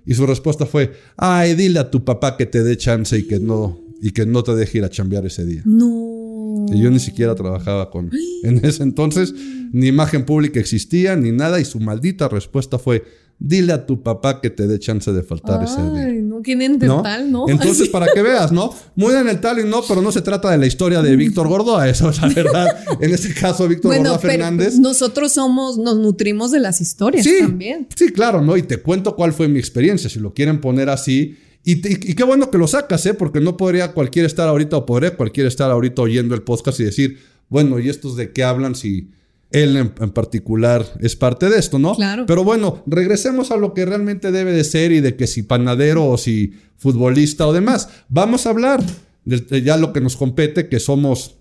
Y 0.05 0.13
su 0.15 0.25
respuesta 0.25 0.65
fue, 0.65 0.93
ay, 1.15 1.55
dile 1.55 1.79
a 1.79 1.89
tu 1.89 2.03
papá 2.03 2.35
que 2.35 2.45
te 2.45 2.61
dé 2.61 2.75
chance 2.75 3.17
y 3.17 3.23
que 3.23 3.39
no, 3.39 3.79
y 4.01 4.11
que 4.11 4.25
no 4.25 4.43
te 4.43 4.53
deje 4.53 4.79
ir 4.79 4.83
a 4.83 4.89
chambear 4.89 5.25
ese 5.25 5.45
día. 5.45 5.61
No. 5.65 6.65
Y 6.69 6.81
yo 6.81 6.91
ni 6.91 6.99
siquiera 6.99 7.35
trabajaba 7.35 7.89
con... 7.89 8.11
En 8.43 8.65
ese 8.65 8.83
entonces, 8.83 9.33
ni 9.71 9.87
imagen 9.87 10.25
pública 10.25 10.59
existía, 10.59 11.15
ni 11.15 11.31
nada, 11.31 11.59
y 11.59 11.65
su 11.65 11.79
maldita 11.79 12.27
respuesta 12.27 12.79
fue, 12.79 13.03
dile 13.37 13.73
a 13.73 13.85
tu 13.85 14.01
papá 14.01 14.39
que 14.41 14.49
te 14.49 14.67
dé 14.67 14.79
chance 14.79 15.11
de 15.11 15.21
faltar 15.21 15.63
ese 15.63 15.81
día. 15.81 16.21
no 16.21 16.41
quieren 16.41 16.79
tal, 16.79 17.31
¿no? 17.31 17.47
Entonces, 17.49 17.89
para 17.89 18.07
que 18.13 18.21
veas, 18.21 18.51
¿no? 18.51 18.73
Muy 18.95 19.13
en 19.13 19.27
el 19.27 19.39
tal 19.41 19.59
y 19.59 19.63
no, 19.63 19.83
pero 19.87 20.01
no 20.01 20.11
se 20.11 20.21
trata 20.21 20.49
de 20.51 20.57
la 20.57 20.65
historia 20.65 21.01
de 21.01 21.15
Víctor 21.15 21.47
Gordoa, 21.47 21.87
eso 21.89 22.09
es 22.09 22.21
la 22.21 22.29
verdad. 22.29 22.67
en 22.99 23.13
este 23.13 23.33
caso, 23.33 23.67
Víctor 23.67 23.89
bueno, 23.89 24.11
Gordoa 24.11 24.19
Fernández. 24.19 24.75
Nosotros 24.75 25.33
somos, 25.33 25.77
nos 25.77 25.97
nutrimos 25.97 26.51
de 26.51 26.59
las 26.59 26.81
historias 26.81 27.27
también. 27.39 27.87
Sí, 27.95 28.11
claro, 28.11 28.41
¿no? 28.41 28.57
Y 28.57 28.63
te 28.63 28.77
cuento 28.77 29.15
cuál 29.15 29.33
fue 29.33 29.47
mi 29.47 29.59
experiencia, 29.59 30.09
si 30.09 30.19
lo 30.19 30.33
quieren 30.33 30.61
poner 30.61 30.89
así. 30.89 31.37
Y, 31.67 31.81
qué 31.81 32.23
bueno 32.23 32.51
que 32.51 32.59
lo 32.59 32.67
sacas, 32.67 33.05
¿eh? 33.07 33.15
Porque 33.15 33.41
no 33.41 33.57
podría 33.57 33.91
cualquiera 33.91 34.27
estar 34.27 34.47
ahorita, 34.47 34.77
o 34.77 34.85
podría 34.85 35.17
cualquiera 35.17 35.47
estar 35.47 35.71
ahorita 35.71 36.01
oyendo 36.03 36.35
el 36.35 36.43
podcast 36.43 36.79
y 36.79 36.83
decir, 36.83 37.17
bueno, 37.49 37.79
¿y 37.79 37.89
estos 37.89 38.15
de 38.15 38.31
qué 38.31 38.43
hablan 38.43 38.75
si 38.75 39.09
él 39.55 39.77
en, 39.77 39.89
particular 39.89 40.85
es 40.99 41.15
parte 41.15 41.49
de 41.49 41.57
esto, 41.57 41.79
¿no? 41.79 41.95
Claro. 41.95 42.25
Pero 42.25 42.43
bueno, 42.43 42.83
regresemos 42.85 43.51
a 43.51 43.57
lo 43.57 43.73
que 43.73 43.85
realmente 43.85 44.33
debe 44.33 44.51
de 44.51 44.65
ser 44.65 44.91
y 44.91 44.99
de 44.99 45.15
que 45.15 45.27
si 45.27 45.43
panadero 45.43 46.05
o 46.05 46.17
si 46.17 46.53
futbolista 46.75 47.47
o 47.47 47.53
demás. 47.53 47.87
Vamos 48.09 48.45
a 48.45 48.49
hablar 48.49 48.83
de, 49.23 49.61
ya 49.61 49.77
lo 49.77 49.93
que 49.93 50.01
nos 50.01 50.17
compete, 50.17 50.67
que 50.67 50.81
somos 50.81 51.37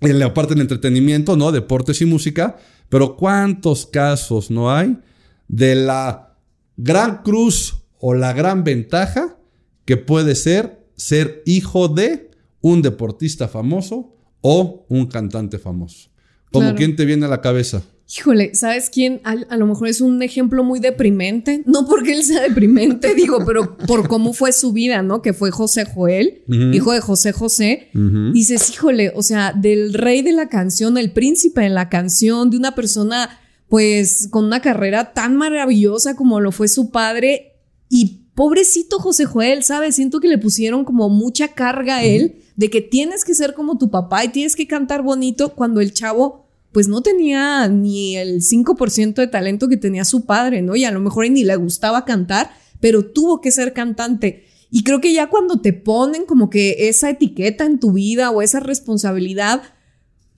en 0.00 0.18
la 0.18 0.34
parte 0.34 0.54
del 0.54 0.62
entretenimiento, 0.62 1.36
¿no? 1.36 1.52
Deportes 1.52 2.00
y 2.00 2.04
música. 2.04 2.56
Pero 2.88 3.16
¿cuántos 3.16 3.86
casos 3.86 4.50
no 4.50 4.74
hay 4.74 4.98
de 5.46 5.76
la 5.76 6.36
gran 6.76 7.22
cruz 7.22 7.76
o 8.00 8.14
la 8.14 8.32
gran 8.32 8.64
ventaja 8.64 9.38
que 9.84 9.96
puede 9.96 10.34
ser 10.34 10.82
ser 10.96 11.42
hijo 11.46 11.86
de 11.86 12.30
un 12.60 12.82
deportista 12.82 13.46
famoso 13.46 14.16
o 14.40 14.84
un 14.88 15.06
cantante 15.06 15.60
famoso? 15.60 16.11
¿Como 16.52 16.74
quién 16.74 16.96
te 16.96 17.04
viene 17.04 17.26
a 17.26 17.28
la 17.28 17.40
cabeza? 17.40 17.82
Híjole, 18.14 18.54
¿sabes 18.54 18.90
quién? 18.90 19.22
A, 19.24 19.56
lo 19.56 19.66
mejor 19.66 19.88
es 19.88 20.02
un 20.02 20.22
ejemplo 20.22 20.64
muy 20.64 20.80
deprimente. 20.80 21.62
No 21.64 21.86
porque 21.86 22.12
él 22.12 22.22
sea 22.22 22.42
deprimente, 22.42 23.14
digo, 23.16 23.38
pero 23.46 23.76
por 23.78 24.06
cómo 24.06 24.34
fue 24.34 24.52
su 24.52 24.72
vida, 24.72 25.02
¿no? 25.02 25.22
Que 25.22 25.32
fue 25.32 25.50
José 25.50 25.86
Joel, 25.86 26.42
hijo 26.72 26.92
de 26.92 27.00
José 27.00 27.32
José. 27.32 27.88
Dices, 28.32 28.70
híjole, 28.70 29.12
o 29.14 29.22
sea, 29.22 29.52
del 29.52 29.94
rey 29.94 30.20
de 30.20 30.32
la 30.32 30.48
canción, 30.48 30.98
el 30.98 31.12
príncipe 31.12 31.62
de 31.62 31.70
la 31.70 31.88
canción, 31.88 32.50
de 32.50 32.58
una 32.58 32.74
persona 32.74 33.38
pues 33.68 34.28
con 34.30 34.44
una 34.44 34.60
carrera 34.60 35.14
tan 35.14 35.34
maravillosa 35.34 36.14
como 36.14 36.40
lo 36.40 36.52
fue 36.52 36.68
su 36.68 36.90
padre 36.90 37.54
y 37.88 38.26
pobrecito 38.34 38.98
José 38.98 39.24
Joel, 39.24 39.62
¿sabes? 39.62 39.96
Siento 39.96 40.20
que 40.20 40.28
le 40.28 40.36
pusieron 40.36 40.84
como 40.84 41.08
mucha 41.08 41.48
carga 41.48 41.96
a 41.96 42.04
él 42.04 42.42
de 42.56 42.68
que 42.68 42.82
tienes 42.82 43.24
que 43.24 43.34
ser 43.34 43.54
como 43.54 43.78
tu 43.78 43.90
papá 43.90 44.26
y 44.26 44.28
tienes 44.28 44.56
que 44.56 44.66
cantar 44.66 45.02
bonito 45.02 45.54
cuando 45.54 45.80
el 45.80 45.94
chavo 45.94 46.41
pues 46.72 46.88
no 46.88 47.02
tenía 47.02 47.68
ni 47.68 48.16
el 48.16 48.40
5% 48.40 49.14
de 49.14 49.26
talento 49.26 49.68
que 49.68 49.76
tenía 49.76 50.04
su 50.04 50.24
padre, 50.24 50.62
¿no? 50.62 50.74
Y 50.74 50.84
a 50.84 50.90
lo 50.90 51.00
mejor 51.00 51.30
ni 51.30 51.44
le 51.44 51.56
gustaba 51.56 52.04
cantar, 52.04 52.50
pero 52.80 53.04
tuvo 53.04 53.40
que 53.40 53.52
ser 53.52 53.72
cantante. 53.72 54.46
Y 54.70 54.84
creo 54.84 55.00
que 55.00 55.12
ya 55.12 55.28
cuando 55.28 55.60
te 55.60 55.74
ponen 55.74 56.24
como 56.24 56.48
que 56.48 56.88
esa 56.88 57.10
etiqueta 57.10 57.66
en 57.66 57.78
tu 57.78 57.92
vida 57.92 58.30
o 58.30 58.40
esa 58.40 58.58
responsabilidad, 58.58 59.62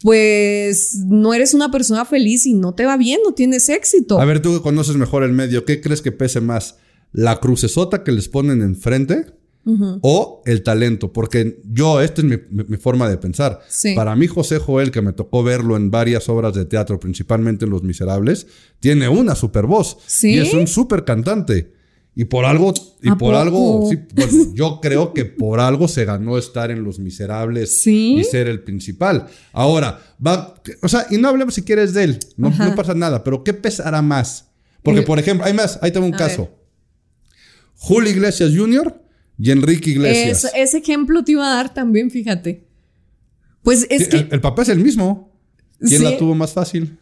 pues 0.03 0.97
no 1.07 1.33
eres 1.33 1.55
una 1.55 1.71
persona 1.71 2.05
feliz 2.05 2.45
y 2.45 2.55
no 2.55 2.75
te 2.75 2.85
va 2.85 2.97
bien, 2.97 3.21
no 3.25 3.33
tienes 3.33 3.69
éxito. 3.69 4.21
A 4.21 4.25
ver, 4.25 4.43
tú 4.43 4.53
que 4.55 4.61
conoces 4.61 4.97
mejor 4.97 5.23
el 5.23 5.33
medio, 5.33 5.65
¿qué 5.65 5.81
crees 5.81 6.03
que 6.03 6.13
pese 6.13 6.41
más? 6.41 6.77
¿La 7.13 7.39
crucesota 7.39 8.03
que 8.03 8.11
les 8.11 8.29
ponen 8.29 8.61
enfrente? 8.61 9.27
O 10.03 10.43
el 10.45 10.63
talento, 10.63 11.13
porque 11.13 11.61
yo, 11.65 12.01
esta 12.01 12.21
es 12.21 12.27
mi, 12.51 12.77
forma 12.77 13.09
de 13.09 13.17
pensar. 13.17 13.61
Para 13.95 14.15
mí, 14.15 14.27
José 14.27 14.59
Joel, 14.59 14.91
que 14.91 15.01
me 15.01 15.13
tocó 15.13 15.43
verlo 15.43 15.77
en 15.77 15.91
varias 15.91 16.29
obras 16.29 16.55
de 16.55 16.67
teatro, 16.67 17.01
principalmente 17.01 17.65
en 17.65 17.71
Los 17.71 17.83
Miserables, 17.83 18.47
tiene 18.81 19.09
una 19.09 19.35
super 19.35 19.67
voz. 19.67 19.97
Y 20.23 20.39
es 20.39 20.53
un 20.53 20.67
super 20.67 21.05
cantante. 21.05 21.73
Y 22.17 22.27
por 22.27 22.45
algo, 22.45 22.73
y 23.03 23.11
por 23.13 23.35
algo, 23.35 23.91
yo 24.55 24.79
creo 24.81 25.13
que 25.13 25.25
por 25.25 25.59
algo 25.59 25.89
se 25.89 26.05
ganó 26.05 26.39
estar 26.39 26.71
en 26.71 26.85
Los 26.85 27.01
Miserables 27.01 27.85
y 27.87 28.23
ser 28.23 28.47
el 28.47 28.63
principal. 28.63 29.27
Ahora, 29.53 30.01
va, 30.25 30.55
o 30.83 30.89
sea, 30.89 31.07
y 31.11 31.19
no 31.19 31.29
hablemos 31.29 31.55
si 31.55 31.63
quieres 31.63 31.93
de 31.93 32.05
él, 32.05 32.19
no, 32.37 32.53
pasa 32.77 32.95
nada, 32.95 33.25
pero 33.25 33.43
¿qué 33.43 33.53
pesará 33.53 34.01
más? 34.01 34.51
Porque, 34.83 35.03
por 35.03 35.19
ejemplo, 35.19 35.45
hay 35.45 35.55
más, 35.55 35.79
ahí 35.83 35.91
tengo 35.91 36.07
un 36.07 36.13
caso. 36.13 36.51
Julio 37.77 38.11
Iglesias 38.11 38.53
Jr. 38.55 39.04
y 39.39 39.51
Enrique 39.51 39.91
Iglesias. 39.91 40.51
ese 40.55 40.79
ejemplo 40.79 41.25
te 41.25 41.33
iba 41.33 41.51
a 41.51 41.57
dar 41.57 41.75
también, 41.75 42.11
fíjate. 42.11 42.65
Pues 43.63 43.87
es 43.91 44.09
que. 44.09 44.29
El, 44.31 44.41
papá 44.41 44.63
es 44.63 44.69
el 44.69 44.79
mismo. 44.79 45.33
¿Quién 45.81 46.05
la 46.05 46.17
tuvo 46.17 46.35
más 46.35 46.53
fácil? 46.53 46.99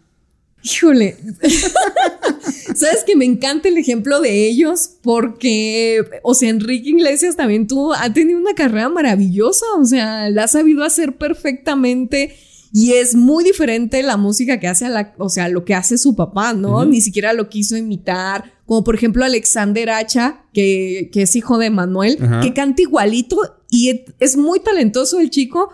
Híjole. 0.63 1.17
Sabes 2.75 3.05
que 3.05 3.17
me 3.17 3.25
encanta 3.25 3.69
el 3.69 3.77
ejemplo 3.77 4.21
de 4.21 4.47
ellos 4.47 4.91
porque, 5.03 6.05
o 6.23 6.35
sea, 6.35 6.49
Enrique 6.49 6.91
Iglesias 6.91 7.37
también 7.37 7.67
tuvo, 7.67 7.93
ha 7.95 8.13
tenido 8.13 8.39
una 8.39 8.55
carrera 8.55 8.89
maravillosa, 8.89 9.67
o 9.79 9.85
sea, 9.85 10.31
la 10.31 10.45
ha 10.45 10.49
sabido 10.49 10.83
hacer 10.85 11.17
perfectamente 11.17 12.35
y 12.75 12.95
es 12.95 13.15
muy 13.15 13.45
diferente 13.45 14.03
la 14.03 14.17
música 14.17 14.59
que 14.59 14.67
hace, 14.67 14.87
a 14.87 14.89
la, 14.89 15.15
o 15.19 15.29
sea, 15.29 15.51
lo 15.51 15.63
que 15.65 15.75
hace 15.75 15.99
su 15.99 16.17
papá, 16.17 16.55
¿no? 16.55 16.87
Ni 16.87 17.03
siquiera 17.03 17.35
lo 17.35 17.51
quiso 17.51 17.77
imitar. 17.77 18.55
Como 18.65 18.83
por 18.83 18.95
ejemplo 18.95 19.27
Alexander 19.27 19.91
Hacha, 19.91 20.47
que, 20.55 21.11
que 21.13 21.23
es 21.23 21.37
hijo 21.37 21.59
de 21.59 21.69
Manuel, 21.69 22.19
que 22.41 22.55
canta 22.55 22.81
igualito 22.81 23.37
y 23.69 24.05
es 24.19 24.39
muy 24.39 24.61
talentoso 24.61 25.21
el 25.21 25.29
chico, 25.29 25.71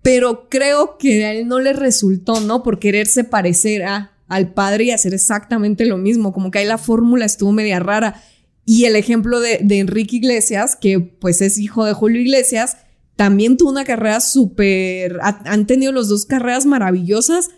pero 0.00 0.48
creo 0.48 0.96
que 0.96 1.26
a 1.26 1.34
él 1.34 1.46
no 1.46 1.60
le 1.60 1.74
resultó, 1.74 2.40
¿no? 2.40 2.62
Por 2.62 2.78
quererse 2.78 3.22
parecer 3.22 3.82
a, 3.82 4.12
al 4.26 4.54
padre 4.54 4.84
y 4.84 4.90
hacer 4.92 5.12
exactamente 5.12 5.84
lo 5.84 5.98
mismo. 5.98 6.32
Como 6.32 6.50
que 6.50 6.60
ahí 6.60 6.66
la 6.66 6.78
fórmula 6.78 7.26
estuvo 7.26 7.52
media 7.52 7.80
rara. 7.80 8.22
Y 8.64 8.86
el 8.86 8.96
ejemplo 8.96 9.40
de, 9.40 9.58
de 9.62 9.78
Enrique 9.78 10.16
Iglesias, 10.16 10.74
que 10.74 11.00
pues 11.00 11.42
es 11.42 11.58
hijo 11.58 11.84
de 11.84 11.92
Julio 11.92 12.22
Iglesias, 12.22 12.78
también 13.20 13.58
tuvo 13.58 13.68
una 13.68 13.84
carrera 13.84 14.18
súper, 14.18 15.18
han 15.20 15.66
tenido 15.66 15.92
los 15.92 16.08
dos 16.08 16.24
carreras 16.24 16.64
maravillosas, 16.64 17.50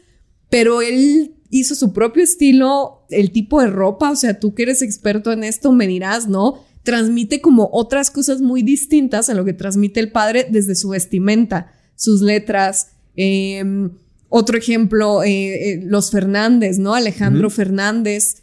pero 0.50 0.82
él 0.82 1.36
hizo 1.50 1.76
su 1.76 1.92
propio 1.92 2.24
estilo, 2.24 3.06
el 3.10 3.30
tipo 3.30 3.60
de 3.60 3.68
ropa, 3.68 4.10
o 4.10 4.16
sea, 4.16 4.40
tú 4.40 4.56
que 4.56 4.64
eres 4.64 4.82
experto 4.82 5.30
en 5.30 5.44
esto 5.44 5.70
me 5.70 5.86
dirás, 5.86 6.26
¿no? 6.26 6.64
Transmite 6.82 7.40
como 7.40 7.70
otras 7.72 8.10
cosas 8.10 8.40
muy 8.40 8.64
distintas 8.64 9.30
a 9.30 9.34
lo 9.34 9.44
que 9.44 9.52
transmite 9.52 10.00
el 10.00 10.10
padre 10.10 10.48
desde 10.50 10.74
su 10.74 10.88
vestimenta, 10.88 11.70
sus 11.94 12.22
letras. 12.22 12.88
Em, 13.14 13.92
otro 14.30 14.58
ejemplo, 14.58 15.22
eh, 15.22 15.74
eh, 15.74 15.80
los 15.84 16.10
Fernández, 16.10 16.80
¿no? 16.80 16.94
Alejandro 16.94 17.50
Fernández. 17.50 18.42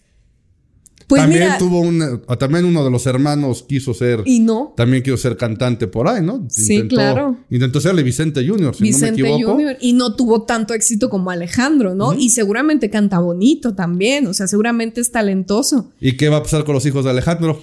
Pues 1.09 1.23
también 1.23 1.49
tuvo 1.57 1.79
un, 1.79 2.21
también 2.37 2.65
uno 2.65 2.83
de 2.83 2.91
los 2.91 3.07
hermanos 3.07 3.65
quiso 3.67 3.95
ser. 3.95 4.21
Y 4.25 4.41
no. 4.41 4.75
También 4.77 5.01
quiso 5.01 5.17
ser 5.17 5.37
cantante 5.37 5.87
por 5.87 6.07
ahí, 6.07 6.23
¿no? 6.23 6.45
Sí, 6.49 6.87
claro. 6.87 7.35
Intentó 7.49 7.81
serle 7.81 8.03
Vicente 8.03 8.47
Junior, 8.47 8.75
si 8.75 8.83
Vicente 8.83 9.19
no 9.23 9.27
me 9.27 9.33
equivoco. 9.33 9.55
Junior. 9.55 9.77
Y 9.81 9.93
no 9.93 10.15
tuvo 10.15 10.43
tanto 10.43 10.75
éxito 10.75 11.09
como 11.09 11.31
Alejandro, 11.31 11.95
¿no? 11.95 12.13
Y 12.13 12.29
seguramente 12.29 12.91
canta 12.91 13.17
bonito 13.17 13.73
también. 13.73 14.27
O 14.27 14.35
sea, 14.35 14.47
seguramente 14.47 15.01
es 15.01 15.11
talentoso. 15.11 15.89
¿Y 15.99 16.15
qué 16.15 16.29
va 16.29 16.37
a 16.37 16.43
pasar 16.43 16.63
con 16.63 16.75
los 16.75 16.85
hijos 16.85 17.03
de 17.03 17.09
Alejandro? 17.09 17.59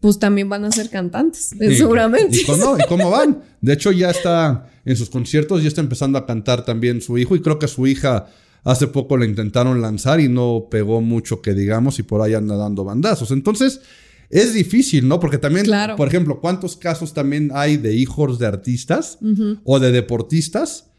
Pues 0.00 0.18
también 0.18 0.50
van 0.50 0.66
a 0.66 0.70
ser 0.70 0.90
cantantes, 0.90 1.54
seguramente. 1.58 2.36
¿Y 2.36 2.44
cómo, 2.44 2.76
¿Y 2.76 2.86
cómo 2.86 3.10
van? 3.10 3.42
De 3.62 3.72
hecho, 3.72 3.92
ya 3.92 4.10
está 4.10 4.70
en 4.84 4.96
sus 4.96 5.08
conciertos, 5.08 5.62
ya 5.62 5.68
está 5.68 5.80
empezando 5.80 6.18
a 6.18 6.26
cantar 6.26 6.66
también 6.66 7.00
su 7.00 7.16
hijo. 7.16 7.34
Y 7.34 7.40
creo 7.40 7.58
que 7.58 7.66
su 7.66 7.86
hija 7.86 8.26
Hace 8.64 8.86
poco 8.88 9.16
la 9.16 9.24
intentaron 9.24 9.80
lanzar 9.80 10.20
y 10.20 10.28
no 10.28 10.68
pegó 10.70 11.00
mucho 11.00 11.40
que 11.40 11.54
digamos 11.54 11.98
y 11.98 12.02
por 12.02 12.20
ahí 12.20 12.34
anda 12.34 12.56
dando 12.56 12.84
bandazos. 12.84 13.30
Entonces, 13.30 13.80
es 14.30 14.54
difícil, 14.54 15.08
¿no? 15.08 15.18
Porque 15.18 15.38
también, 15.38 15.66
por 15.96 16.06
ejemplo, 16.06 16.40
¿cuántos 16.40 16.76
casos 16.76 17.12
también 17.12 17.50
hay 17.52 17.76
de 17.76 17.94
hijos 17.94 18.38
de 18.38 18.46
artistas 18.46 19.18
o 19.64 19.80
de 19.80 19.90
deportistas 19.90 20.90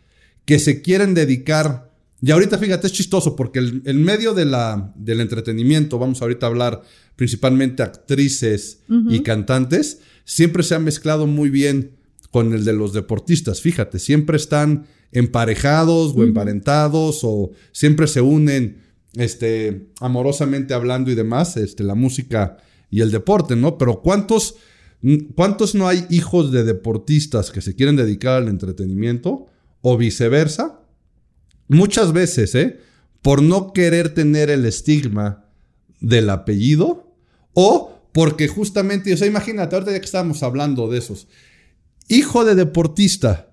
que 0.45 0.59
se 0.59 0.81
quieren 0.81 1.13
dedicar? 1.13 1.91
Y 2.21 2.31
ahorita, 2.31 2.57
fíjate, 2.57 2.87
es 2.87 2.93
chistoso 2.93 3.35
porque 3.35 3.59
el, 3.59 3.95
medio 3.95 4.33
de 4.33 4.45
la, 4.45 4.93
del 4.95 5.21
entretenimiento, 5.21 5.97
vamos 5.97 6.21
ahorita 6.21 6.45
a 6.45 6.49
hablar 6.49 6.81
principalmente 7.15 7.83
actrices 7.83 8.81
y 9.09 9.21
cantantes, 9.21 10.01
siempre 10.25 10.63
se 10.63 10.75
ha 10.75 10.79
mezclado 10.79 11.25
muy 11.25 11.49
bien 11.49 11.91
con 12.31 12.53
el 12.53 12.65
de 12.65 12.73
los 12.73 12.93
deportistas. 12.93 13.61
Fíjate, 13.61 13.97
siempre 13.97 14.37
están 14.37 14.85
emparejados 15.11 16.13
o 16.15 16.23
emparentados 16.23 17.21
o 17.23 17.51
siempre 17.71 18.07
se 18.07 18.21
unen 18.21 18.81
este, 19.15 19.89
amorosamente 19.99 20.73
hablando 20.73 21.11
y 21.11 21.15
demás, 21.15 21.57
este, 21.57 21.83
la 21.83 21.95
música 21.95 22.57
y 22.89 23.01
el 23.01 23.11
deporte, 23.11 23.55
¿no? 23.55 23.77
Pero 23.77 24.01
¿cuántos, 24.01 24.55
¿cuántos 25.35 25.75
no 25.75 25.87
hay 25.87 26.05
hijos 26.09 26.51
de 26.51 26.63
deportistas 26.63 27.51
que 27.51 27.61
se 27.61 27.75
quieren 27.75 27.95
dedicar 27.95 28.35
al 28.35 28.47
entretenimiento 28.47 29.47
o 29.81 29.97
viceversa? 29.97 30.81
Muchas 31.67 32.13
veces, 32.13 32.55
¿eh? 32.55 32.79
Por 33.21 33.41
no 33.41 33.73
querer 33.73 34.13
tener 34.13 34.49
el 34.49 34.65
estigma 34.65 35.45
del 35.99 36.29
apellido 36.29 37.13
o 37.53 38.01
porque 38.11 38.47
justamente, 38.47 39.13
o 39.13 39.17
sea, 39.17 39.27
imagínate, 39.27 39.75
ahorita 39.75 39.91
ya 39.91 39.99
que 39.99 40.05
estábamos 40.05 40.43
hablando 40.43 40.89
de 40.89 40.97
esos, 40.97 41.27
hijo 42.07 42.43
de 42.43 42.55
deportista, 42.55 43.50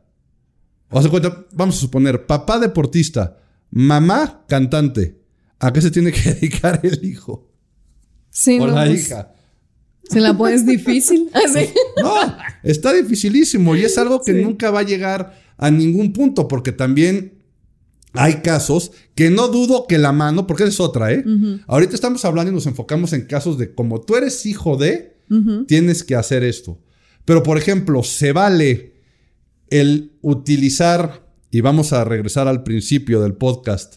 o 0.90 1.02
sea, 1.02 1.46
vamos 1.52 1.76
a 1.76 1.80
suponer, 1.80 2.26
papá 2.26 2.58
deportista, 2.58 3.38
mamá 3.70 4.44
cantante. 4.48 5.18
¿A 5.58 5.72
qué 5.72 5.80
se 5.80 5.90
tiene 5.90 6.12
que 6.12 6.20
dedicar 6.34 6.80
el 6.82 7.04
hijo? 7.04 7.50
Sí, 8.30 8.58
o 8.60 8.66
la 8.66 8.84
pues, 8.86 9.06
hija. 9.06 9.32
Se 10.08 10.20
la 10.20 10.36
pones 10.36 10.64
difícil. 10.64 11.28
¿Ah, 11.34 11.40
no, 12.00 12.36
está 12.62 12.92
dificilísimo 12.92 13.76
y 13.76 13.84
es 13.84 13.98
algo 13.98 14.22
que 14.22 14.32
nunca 14.32 14.70
va 14.70 14.80
a 14.80 14.84
llegar 14.84 15.38
a 15.56 15.70
ningún 15.70 16.12
punto 16.12 16.48
porque 16.48 16.72
también 16.72 17.38
hay 18.12 18.34
casos 18.36 18.92
que 19.14 19.30
no 19.30 19.48
dudo 19.48 19.86
que 19.86 19.98
la 19.98 20.12
mano, 20.12 20.46
porque 20.46 20.64
es 20.64 20.80
otra, 20.80 21.12
¿eh? 21.12 21.24
Ahorita 21.66 21.94
estamos 21.94 22.24
hablando 22.24 22.50
y 22.50 22.54
nos 22.54 22.66
enfocamos 22.66 23.12
en 23.12 23.26
casos 23.26 23.58
de 23.58 23.74
como 23.74 24.00
tú 24.00 24.16
eres 24.16 24.46
hijo 24.46 24.76
de, 24.76 25.16
tienes 25.66 26.04
que 26.04 26.14
hacer 26.14 26.42
esto. 26.42 26.80
Pero, 27.24 27.42
por 27.42 27.58
ejemplo, 27.58 28.02
se 28.02 28.32
vale 28.32 28.94
el 29.70 30.12
utilizar, 30.22 31.26
y 31.50 31.60
vamos 31.60 31.92
a 31.92 32.04
regresar 32.04 32.48
al 32.48 32.62
principio 32.62 33.20
del 33.20 33.34
podcast, 33.34 33.96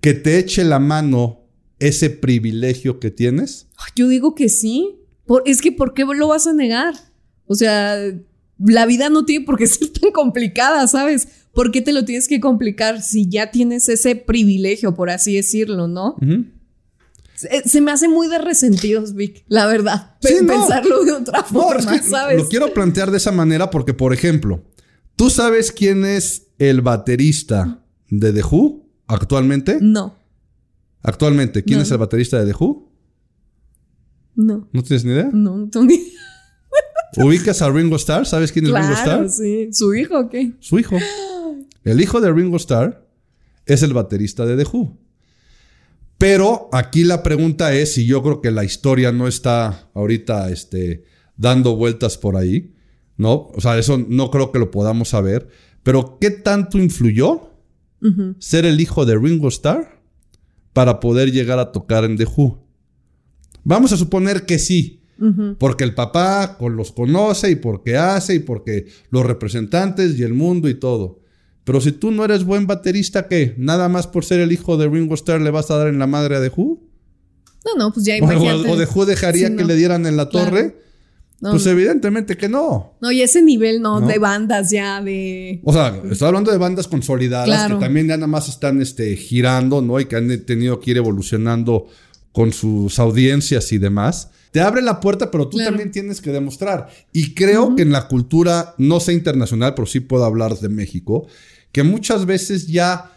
que 0.00 0.14
te 0.14 0.38
eche 0.38 0.64
la 0.64 0.78
mano 0.78 1.46
ese 1.78 2.10
privilegio 2.10 3.00
que 3.00 3.10
tienes? 3.10 3.68
Yo 3.94 4.08
digo 4.08 4.34
que 4.34 4.48
sí. 4.48 4.96
es 5.44 5.60
que 5.60 5.72
¿por 5.72 5.94
qué 5.94 6.04
lo 6.04 6.28
vas 6.28 6.46
a 6.46 6.52
negar? 6.52 6.94
O 7.46 7.54
sea, 7.54 7.98
la 8.58 8.86
vida 8.86 9.10
no 9.10 9.24
tiene 9.24 9.44
por 9.44 9.58
qué 9.58 9.66
ser 9.66 9.88
tan 9.90 10.10
complicada, 10.12 10.86
¿sabes? 10.86 11.28
¿Por 11.52 11.70
qué 11.70 11.80
te 11.80 11.92
lo 11.92 12.04
tienes 12.04 12.28
que 12.28 12.40
complicar 12.40 13.02
si 13.02 13.28
ya 13.28 13.50
tienes 13.50 13.88
ese 13.88 14.14
privilegio, 14.14 14.94
por 14.94 15.10
así 15.10 15.36
decirlo, 15.36 15.88
¿no? 15.88 16.16
Se, 17.36 17.80
me 17.80 17.92
hace 17.92 18.08
muy 18.08 18.28
de 18.28 18.38
resentidos, 18.38 19.14
Vic, 19.14 19.44
la 19.48 19.66
verdad. 19.66 20.16
Pensarlo 20.20 21.04
de 21.04 21.12
otra 21.12 21.42
forma, 21.44 22.02
¿sabes? 22.02 22.38
Lo 22.38 22.48
quiero 22.48 22.72
plantear 22.72 23.10
de 23.10 23.18
esa 23.18 23.30
manera 23.30 23.70
porque, 23.70 23.92
por 23.92 24.14
ejemplo, 24.14 24.64
¿tú 25.16 25.28
sabes 25.28 25.70
quién 25.70 26.04
es 26.04 26.48
el 26.58 26.80
baterista 26.80 27.84
de 28.08 28.32
The 28.32 28.42
Who 28.42 28.88
actualmente? 29.06 29.78
No. 29.80 30.16
Actualmente, 31.02 31.62
¿quién 31.62 31.80
es 31.80 31.90
el 31.90 31.98
baterista 31.98 32.42
de 32.42 32.52
The 32.52 32.56
Who? 32.58 32.90
No. 34.34 34.68
¿No 34.72 34.82
tienes 34.82 35.04
ni 35.04 35.12
idea? 35.12 35.30
No, 35.32 35.56
no 35.56 35.68
tengo 35.68 35.86
ni 35.86 35.94
idea. 35.94 36.20
¿Ubicas 37.18 37.62
a 37.62 37.70
Ringo 37.70 37.96
Starr? 37.96 38.26
¿Sabes 38.26 38.52
quién 38.52 38.66
es 38.66 38.72
Ringo 38.72 38.92
Starr? 38.92 39.30
sí. 39.30 39.68
¿Su 39.72 39.94
hijo 39.94 40.18
o 40.20 40.28
qué? 40.28 40.52
Su 40.60 40.78
hijo. 40.78 40.96
El 41.84 42.00
hijo 42.00 42.20
de 42.20 42.32
Ringo 42.32 42.56
Starr 42.56 43.06
es 43.64 43.82
el 43.82 43.92
baterista 43.92 44.44
de 44.44 44.62
The 44.62 44.68
Who. 44.70 45.05
Pero 46.18 46.68
aquí 46.72 47.04
la 47.04 47.22
pregunta 47.22 47.74
es, 47.74 47.98
y 47.98 48.06
yo 48.06 48.22
creo 48.22 48.40
que 48.40 48.50
la 48.50 48.64
historia 48.64 49.12
no 49.12 49.28
está 49.28 49.90
ahorita 49.94 50.50
este, 50.50 51.04
dando 51.36 51.76
vueltas 51.76 52.16
por 52.16 52.36
ahí, 52.36 52.74
¿no? 53.16 53.48
O 53.54 53.60
sea, 53.60 53.78
eso 53.78 53.98
no 53.98 54.30
creo 54.30 54.50
que 54.50 54.58
lo 54.58 54.70
podamos 54.70 55.10
saber, 55.10 55.48
pero 55.82 56.18
¿qué 56.20 56.30
tanto 56.30 56.78
influyó 56.78 57.50
ser 58.38 58.66
el 58.66 58.80
hijo 58.80 59.04
de 59.04 59.16
Ringo 59.16 59.48
Starr 59.48 60.00
para 60.72 61.00
poder 61.00 61.32
llegar 61.32 61.58
a 61.58 61.72
tocar 61.72 62.04
en 62.04 62.16
The 62.16 62.24
Who? 62.24 62.64
Vamos 63.64 63.92
a 63.92 63.96
suponer 63.96 64.46
que 64.46 64.58
sí, 64.58 65.02
porque 65.58 65.84
el 65.84 65.94
papá 65.94 66.56
los 66.60 66.92
conoce 66.92 67.50
y 67.50 67.56
porque 67.56 67.96
hace 67.96 68.36
y 68.36 68.38
porque 68.38 68.86
los 69.10 69.26
representantes 69.26 70.18
y 70.18 70.22
el 70.22 70.34
mundo 70.34 70.68
y 70.68 70.74
todo. 70.74 71.20
Pero 71.66 71.80
si 71.80 71.90
tú 71.90 72.12
no 72.12 72.24
eres 72.24 72.44
buen 72.44 72.68
baterista, 72.68 73.26
¿qué? 73.26 73.56
¿Nada 73.58 73.88
más 73.88 74.06
por 74.06 74.24
ser 74.24 74.38
el 74.38 74.52
hijo 74.52 74.76
de 74.76 74.88
Ringo 74.88 75.16
Starr 75.16 75.40
le 75.40 75.50
vas 75.50 75.68
a 75.72 75.76
dar 75.76 75.88
en 75.88 75.98
la 75.98 76.06
madre 76.06 76.36
a 76.36 76.40
The 76.40 76.52
Who? 76.56 76.80
No, 77.64 77.74
no, 77.76 77.92
pues 77.92 78.06
ya 78.06 78.16
imagínate. 78.16 78.68
O, 78.68 78.74
o 78.74 78.76
The 78.76 78.86
Who 78.86 79.04
dejaría 79.04 79.54
que 79.56 79.64
le 79.64 79.74
dieran 79.74 80.06
en 80.06 80.16
la 80.16 80.28
torre. 80.28 80.78
pues 81.40 81.66
evidentemente 81.66 82.36
que 82.36 82.48
no. 82.48 82.96
No, 83.00 83.10
y 83.10 83.20
ese 83.20 83.42
nivel 83.42 83.82
no, 83.82 84.00
de 84.00 84.16
bandas 84.20 84.70
ya 84.70 85.02
de. 85.02 85.60
O 85.64 85.72
sea, 85.72 86.00
estoy 86.08 86.28
hablando 86.28 86.52
de 86.52 86.58
bandas 86.58 86.86
consolidadas 86.86 87.68
que 87.68 87.74
también 87.80 88.06
ya 88.06 88.16
nada 88.16 88.28
más 88.28 88.48
están 88.48 88.80
este, 88.80 89.16
girando, 89.16 89.82
¿no? 89.82 89.98
Y 89.98 90.04
que 90.04 90.14
han 90.14 90.46
tenido 90.46 90.78
que 90.78 90.92
ir 90.92 90.98
evolucionando 90.98 91.88
con 92.30 92.52
sus 92.52 93.00
audiencias 93.00 93.72
y 93.72 93.78
demás. 93.78 94.30
Te 94.52 94.60
abre 94.60 94.82
la 94.82 95.00
puerta, 95.00 95.32
pero 95.32 95.48
tú 95.48 95.58
también 95.58 95.90
tienes 95.90 96.20
que 96.20 96.30
demostrar. 96.30 96.88
Y 97.12 97.34
creo 97.34 97.74
que 97.74 97.82
en 97.82 97.90
la 97.90 98.06
cultura, 98.06 98.76
no 98.78 99.00
sé 99.00 99.14
internacional, 99.14 99.74
pero 99.74 99.86
sí 99.86 99.98
puedo 99.98 100.24
hablar 100.24 100.56
de 100.56 100.68
México, 100.68 101.26
que 101.76 101.82
muchas 101.82 102.24
veces 102.24 102.68
ya 102.68 103.12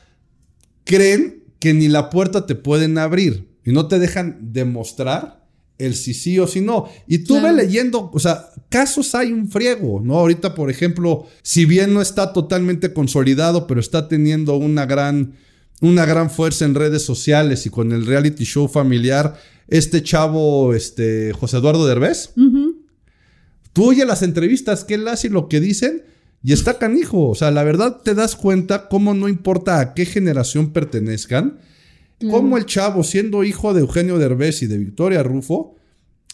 creen 0.84 1.46
que 1.60 1.74
ni 1.74 1.88
la 1.88 2.10
puerta 2.10 2.46
te 2.46 2.56
pueden 2.56 2.98
abrir 2.98 3.48
y 3.64 3.72
no 3.72 3.88
te 3.88 4.00
dejan 4.00 4.52
demostrar 4.52 5.48
el 5.78 5.96
sí 5.96 6.14
sí 6.14 6.38
o 6.40 6.46
sí 6.46 6.60
no. 6.60 6.90
Y 7.08 7.20
tú 7.20 7.40
leyendo, 7.40 8.12
o 8.14 8.20
sea, 8.20 8.50
casos 8.68 9.16
hay 9.16 9.32
un 9.32 9.50
friego, 9.50 10.02
¿no? 10.04 10.16
Ahorita, 10.18 10.56
por 10.56 10.70
ejemplo, 10.70 11.26
si 11.42 11.64
bien 11.64 11.94
no 11.94 12.02
está 12.02 12.34
totalmente 12.34 12.92
consolidado, 12.92 13.66
pero 13.66 13.80
está 13.80 14.10
teniendo 14.10 14.58
una 14.58 14.86
gran, 14.86 15.36
una 15.80 16.06
gran 16.06 16.30
fuerza 16.30 16.66
en 16.66 16.76
redes 16.76 17.06
sociales 17.06 17.66
y 17.66 17.70
con 17.70 17.94
el 17.94 18.06
reality 18.06 18.44
show 18.44 18.68
familiar, 18.68 19.40
este 19.70 20.04
chavo, 20.04 20.74
este, 20.74 21.32
José 21.32 21.60
Eduardo 21.60 21.88
Derbez. 21.88 22.32
Tú 23.72 23.86
oyes 23.86 24.06
las 24.06 24.22
entrevistas 24.22 24.84
que 24.84 24.96
él 24.96 25.08
hace 25.08 25.28
y 25.28 25.30
lo 25.30 25.48
que 25.48 25.62
dicen, 25.62 26.04
y 26.44 26.54
está 26.54 26.78
canijo. 26.78 27.30
O 27.30 27.36
sea, 27.36 27.52
la 27.52 27.64
verdad 27.64 28.02
te 28.04 28.16
das 28.16 28.36
cuenta 28.36 28.88
cómo 28.88 29.14
no 29.14 29.28
importa 29.28 29.80
a 29.80 29.94
qué 29.94 30.06
generación 30.06 30.72
pertenezcan, 30.72 31.60
cómo 32.30 32.58
el 32.58 32.66
chavo, 32.66 33.04
siendo 33.04 33.44
hijo 33.44 33.74
de 33.74 33.82
Eugenio 33.82 34.18
Derbez 34.18 34.62
y 34.62 34.68
de 34.68 34.78
Victoria 34.78 35.24
Rufo, 35.24 35.76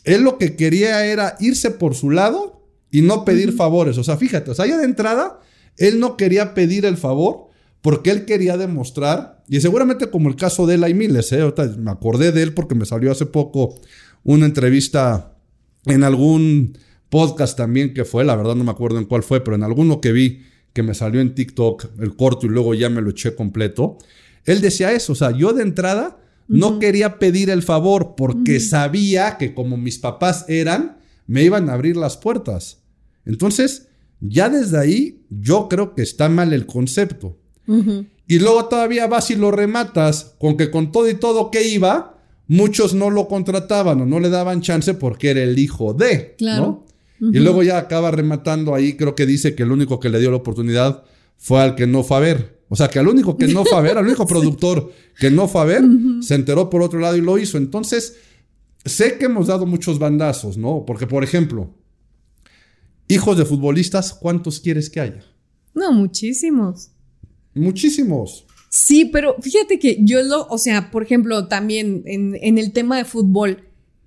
él 0.04 0.22
lo 0.22 0.38
que 0.38 0.56
quería 0.56 1.06
era 1.06 1.36
irse 1.40 1.72
por 1.72 1.96
su 1.96 2.10
lado 2.10 2.68
y 2.92 3.02
no 3.02 3.26
pedir 3.26 3.54
favores. 3.54 3.98
O 3.98 4.04
sea, 4.04 4.18
fíjate, 4.18 4.52
o 4.52 4.56
sea, 4.56 4.66
ya 4.66 4.78
de 4.78 4.86
entrada, 4.86 5.40
él 5.78 6.00
no 6.00 6.18
quería 6.18 6.54
pedir 6.54 6.86
el 6.86 6.98
favor 6.98 7.50
porque 7.82 8.10
él 8.10 8.26
quería 8.26 8.58
demostrar, 8.58 9.44
y 9.48 9.62
seguramente 9.62 10.10
como 10.10 10.28
el 10.28 10.36
caso 10.36 10.66
de 10.66 10.74
él 10.74 10.84
hay 10.84 10.96
miles, 10.96 11.32
¿eh? 11.32 11.44
me 11.78 11.92
acordé 11.92 12.32
de 12.32 12.42
él 12.42 12.54
porque 12.56 12.74
me 12.74 12.86
salió 12.86 13.12
hace 13.12 13.28
poco 13.28 13.76
una 14.24 14.48
entrevista 14.48 15.36
en 15.86 16.04
algún 16.04 16.80
podcast 17.10 17.58
también 17.58 17.94
que 17.94 18.06
fue, 18.06 18.24
la 18.24 18.36
verdad 18.36 18.56
no 18.56 18.64
me 18.64 18.72
acuerdo 18.72 18.98
en 18.98 19.06
cuál 19.06 19.24
fue, 19.24 19.42
pero 19.42 19.56
en 19.56 19.64
alguno 19.64 20.02
que 20.02 20.12
vi 20.12 20.44
que 20.74 20.84
me 20.84 20.94
salió 20.94 21.22
en 21.22 21.36
TikTok 21.36 21.88
el 22.00 22.16
corto 22.16 22.46
y 22.46 22.50
luego 22.50 22.74
ya 22.74 22.90
me 22.90 23.02
lo 23.02 23.12
eché 23.12 23.36
completo, 23.36 23.98
él 24.44 24.62
decía 24.62 24.92
eso, 24.92 25.14
o 25.14 25.16
sea, 25.16 25.32
yo 25.32 25.54
de 25.54 25.64
entrada 25.64 26.20
no 26.48 26.80
quería 26.80 27.18
pedir 27.18 27.50
el 27.50 27.64
favor 27.64 28.14
porque 28.16 28.60
sabía 28.60 29.38
que 29.38 29.54
como 29.54 29.78
mis 29.78 29.98
papás 29.98 30.46
eran, 30.48 30.98
me 31.28 31.44
iban 31.44 31.70
a 31.70 31.74
abrir 31.74 31.98
las 31.98 32.18
puertas. 32.18 32.84
Entonces, 33.26 33.88
ya 34.20 34.50
desde 34.50 34.80
ahí 34.80 35.26
yo 35.30 35.68
creo 35.70 35.96
que 35.96 36.04
está 36.04 36.30
mal 36.30 36.54
el 36.54 36.66
concepto. 36.66 37.38
Y 38.28 38.40
luego 38.40 38.66
todavía 38.66 39.08
vas 39.08 39.32
y 39.32 39.36
lo 39.36 39.52
rematas 39.52 40.36
con 40.40 40.56
que 40.56 40.70
con 40.70 40.92
todo 40.92 41.10
y 41.10 41.16
todo 41.16 41.50
que 41.50 41.68
iba, 41.68 42.20
muchos 42.48 42.94
no 42.94 43.10
lo 43.10 43.28
contrataban 43.28 44.02
o 44.02 44.06
no 44.06 44.20
le 44.20 44.30
daban 44.30 44.62
chance 44.62 44.94
porque 44.94 45.32
era 45.32 45.42
el 45.42 45.58
hijo 45.58 45.94
de. 45.94 46.36
Claro. 46.38 46.85
Y 47.20 47.40
luego 47.40 47.64
ya 47.64 47.78
acaba 47.78 48.12
rematando 48.12 48.76
ahí, 48.76 48.98
creo 48.98 49.16
que 49.16 49.26
dice 49.26 49.56
que 49.56 49.64
el 49.64 49.72
único 49.72 50.00
que 50.00 50.10
le 50.10 50.20
dio 50.20 50.32
la 50.32 50.38
oportunidad 50.38 51.04
fue 51.38 51.62
al 51.62 51.76
que 51.76 51.88
no 51.88 52.04
fue 52.04 52.18
a 52.18 52.20
ver. 52.20 52.62
O 52.68 52.76
sea, 52.76 52.90
que 52.90 53.00
al 53.00 53.08
único 53.08 53.38
que 53.38 53.48
no 53.48 53.64
fue 53.64 53.78
a 53.78 53.82
ver, 53.82 53.98
al 53.98 54.06
único 54.06 54.26
productor 54.28 54.92
que 55.18 55.32
no 55.32 55.48
fue 55.48 55.62
a 55.62 55.66
ver, 55.66 55.84
se 56.22 56.36
enteró 56.36 56.70
por 56.70 56.82
otro 56.82 57.00
lado 57.00 57.16
y 57.16 57.22
lo 57.22 57.38
hizo. 57.38 57.58
Entonces, 57.58 58.18
sé 58.84 59.18
que 59.18 59.26
hemos 59.26 59.48
dado 59.48 59.66
muchos 59.66 60.00
bandazos, 60.00 60.58
¿no? 60.58 60.84
Porque, 60.86 61.08
por 61.08 61.24
ejemplo, 61.24 61.74
hijos 63.08 63.38
de 63.38 63.46
futbolistas, 63.46 64.14
¿cuántos 64.14 64.60
quieres 64.60 64.90
que 64.90 65.00
haya? 65.00 65.24
No, 65.74 65.92
muchísimos. 65.92 66.92
Muchísimos. 67.54 68.46
Sí, 68.70 69.06
pero 69.06 69.36
fíjate 69.42 69.80
que 69.80 70.00
yo 70.02 70.22
lo, 70.24 70.48
o 70.48 70.58
sea, 70.58 70.92
por 70.92 71.04
ejemplo, 71.04 71.48
también 71.48 72.04
en, 72.06 72.38
en 72.42 72.58
el 72.58 72.74
tema 72.74 72.98
de 72.98 73.06
fútbol, 73.06 73.65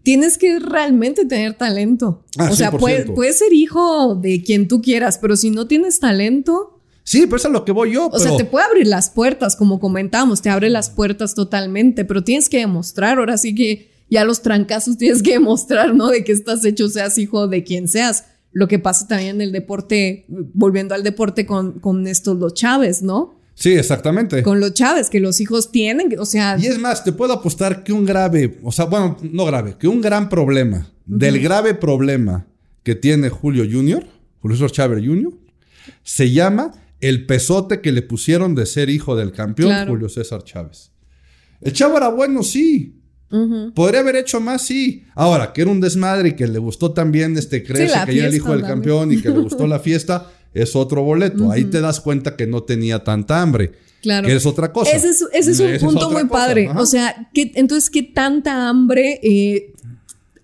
tienes 0.08 0.38
que 0.38 0.58
realmente 0.58 1.26
tener 1.26 1.52
talento. 1.52 2.24
Ah, 2.38 2.48
o 2.50 2.56
sea, 2.56 2.70
puedes 2.70 3.38
ser 3.38 3.52
hijo 3.52 4.14
de 4.14 4.42
quien 4.42 4.66
tú 4.66 4.80
quieras, 4.80 5.18
pero 5.18 5.36
si 5.36 5.50
no 5.50 5.66
tienes 5.66 6.00
talento. 6.00 6.80
Sí, 7.02 7.26
pero 7.26 7.36
eso 7.36 7.48
es 7.48 7.52
lo 7.52 7.66
que 7.66 7.72
voy 7.72 7.92
yo. 7.92 8.08
O 8.08 8.18
sea, 8.18 8.34
te 8.34 8.46
puede 8.46 8.64
abrir 8.64 8.86
las 8.86 9.10
puertas, 9.10 9.54
como 9.54 9.78
comentamos, 9.78 10.40
te 10.40 10.48
abre 10.48 10.70
las 10.70 10.88
puertas 10.88 11.34
totalmente, 11.34 12.06
pero 12.06 12.24
tienes 12.24 12.48
que 12.48 12.56
demostrar, 12.56 13.18
ahora 13.18 13.36
sí 13.36 13.54
que 13.54 13.90
ya 14.08 14.24
los 14.24 14.40
trancazos 14.40 14.96
tienes 14.96 15.22
que 15.22 15.32
demostrar, 15.32 15.94
¿no? 15.94 16.08
De 16.08 16.24
que 16.24 16.32
estás 16.32 16.64
hecho, 16.64 16.88
seas 16.88 17.18
hijo 17.18 17.46
de 17.46 17.62
quien 17.62 17.86
seas. 17.86 18.24
Lo 18.50 18.66
que 18.66 18.78
pasa 18.78 19.06
también 19.06 19.36
en 19.36 19.40
el 19.42 19.52
deporte, 19.52 20.24
volviendo 20.28 20.94
al 20.94 21.02
deporte 21.02 21.44
con, 21.44 21.80
con 21.80 22.06
estos 22.06 22.38
los 22.38 22.54
Chávez, 22.54 23.02
¿no? 23.02 23.37
Sí, 23.58 23.72
exactamente. 23.72 24.44
Con 24.44 24.60
los 24.60 24.72
Chávez, 24.72 25.10
que 25.10 25.18
los 25.18 25.40
hijos 25.40 25.72
tienen, 25.72 26.14
o 26.16 26.24
sea... 26.24 26.56
Y 26.60 26.66
es 26.66 26.78
más, 26.78 27.02
te 27.02 27.10
puedo 27.10 27.32
apostar 27.32 27.82
que 27.82 27.92
un 27.92 28.06
grave, 28.06 28.58
o 28.62 28.70
sea, 28.70 28.84
bueno, 28.84 29.16
no 29.20 29.44
grave, 29.46 29.74
que 29.76 29.88
un 29.88 30.00
gran 30.00 30.28
problema, 30.28 30.88
del 31.04 31.40
grave 31.40 31.74
problema 31.74 32.46
que 32.84 32.94
tiene 32.94 33.30
Julio 33.30 33.64
Jr., 33.68 34.06
Julio 34.40 34.56
César 34.56 34.70
Chávez 34.70 35.04
Jr., 35.04 35.32
se 36.04 36.30
llama 36.30 36.72
el 37.00 37.26
pesote 37.26 37.80
que 37.80 37.90
le 37.90 38.02
pusieron 38.02 38.54
de 38.54 38.64
ser 38.64 38.90
hijo 38.90 39.16
del 39.16 39.32
campeón 39.32 39.88
Julio 39.88 40.08
César 40.08 40.44
Chávez. 40.44 40.92
El 41.60 41.72
chavo 41.72 41.96
era 41.96 42.10
bueno, 42.10 42.44
sí. 42.44 42.94
Podría 43.74 44.00
haber 44.00 44.16
hecho 44.16 44.40
más, 44.40 44.62
sí. 44.62 45.04
Ahora, 45.16 45.52
que 45.52 45.62
era 45.62 45.70
un 45.70 45.80
desmadre 45.80 46.30
y 46.30 46.32
que 46.32 46.46
le 46.46 46.60
gustó 46.60 46.92
también 46.92 47.36
este 47.36 47.64
crece, 47.64 47.98
que 48.06 48.18
era 48.18 48.28
el 48.28 48.34
hijo 48.34 48.52
del 48.52 48.62
campeón 48.62 49.12
y 49.12 49.20
que 49.20 49.30
le 49.30 49.40
gustó 49.40 49.66
la 49.66 49.80
fiesta 49.80 50.30
es 50.62 50.76
otro 50.76 51.02
boleto. 51.02 51.50
Ahí 51.50 51.64
te 51.64 51.80
das 51.80 52.00
cuenta 52.00 52.36
que 52.36 52.46
no 52.46 52.62
tenía 52.62 53.04
tanta 53.04 53.40
hambre. 53.42 53.72
Claro. 54.02 54.28
Que 54.28 54.36
es 54.36 54.46
otra 54.46 54.72
cosa. 54.72 54.90
Ese 54.92 55.10
es, 55.10 55.60
un 55.60 55.78
punto 55.78 56.10
muy 56.10 56.24
padre. 56.26 56.70
O 56.76 56.86
sea, 56.86 57.30
entonces, 57.34 57.90
¿qué 57.90 58.02
tanta 58.02 58.68
hambre? 58.68 59.20
Eh, 59.22 59.72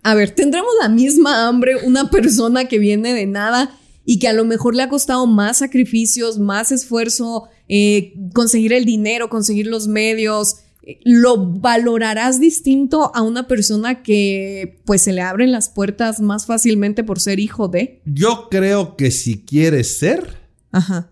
a 0.03 0.15
ver, 0.15 0.31
¿tendremos 0.31 0.71
la 0.81 0.89
misma 0.89 1.49
hambre 1.49 1.77
una 1.85 2.11
persona 2.11 2.67
que 2.67 2.79
viene 2.79 3.15
de 3.15 3.27
nada 3.27 3.79
y 4.05 4.19
que 4.19 4.29
a 4.29 4.33
lo 4.33 4.45
mejor 4.45 4.75
le 4.75 4.83
ha 4.83 4.89
costado 4.89 5.27
más 5.27 5.59
sacrificios, 5.59 6.39
más 6.39 6.73
esfuerzo, 6.73 7.49
eh, 7.69 8.13
conseguir 8.35 8.73
el 8.73 8.85
dinero, 8.85 9.31
conseguir 9.31 9.67
los 9.67 9.89
medios, 9.89 10.57
lo 11.05 11.37
valorarás 11.39 12.41
distinto 12.41 13.15
a 13.15 13.23
una 13.23 13.47
persona 13.47 14.03
que 14.03 14.81
pues 14.85 15.03
se 15.03 15.13
le 15.13 15.23
abren 15.23 15.53
las 15.53 15.69
puertas 15.69 16.21
más 16.21 16.47
fácilmente 16.47 17.05
por 17.05 17.21
ser 17.21 17.41
hijo 17.41 17.69
de? 17.69 18.03
Yo 18.05 18.49
creo 18.51 18.97
que 18.97 19.11
si 19.11 19.45
quieres 19.45 19.99
ser, 19.99 20.43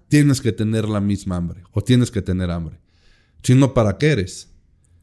tienes 0.08 0.40
que 0.40 0.52
tener 0.52 0.88
la 0.88 1.00
misma 1.00 1.36
hambre 1.36 1.62
o 1.72 1.82
tienes 1.82 2.10
que 2.10 2.22
tener 2.22 2.50
hambre. 2.50 2.80
Si 3.42 3.54
no, 3.54 3.74
¿para 3.74 3.98
qué 3.98 4.12
eres? 4.12 4.50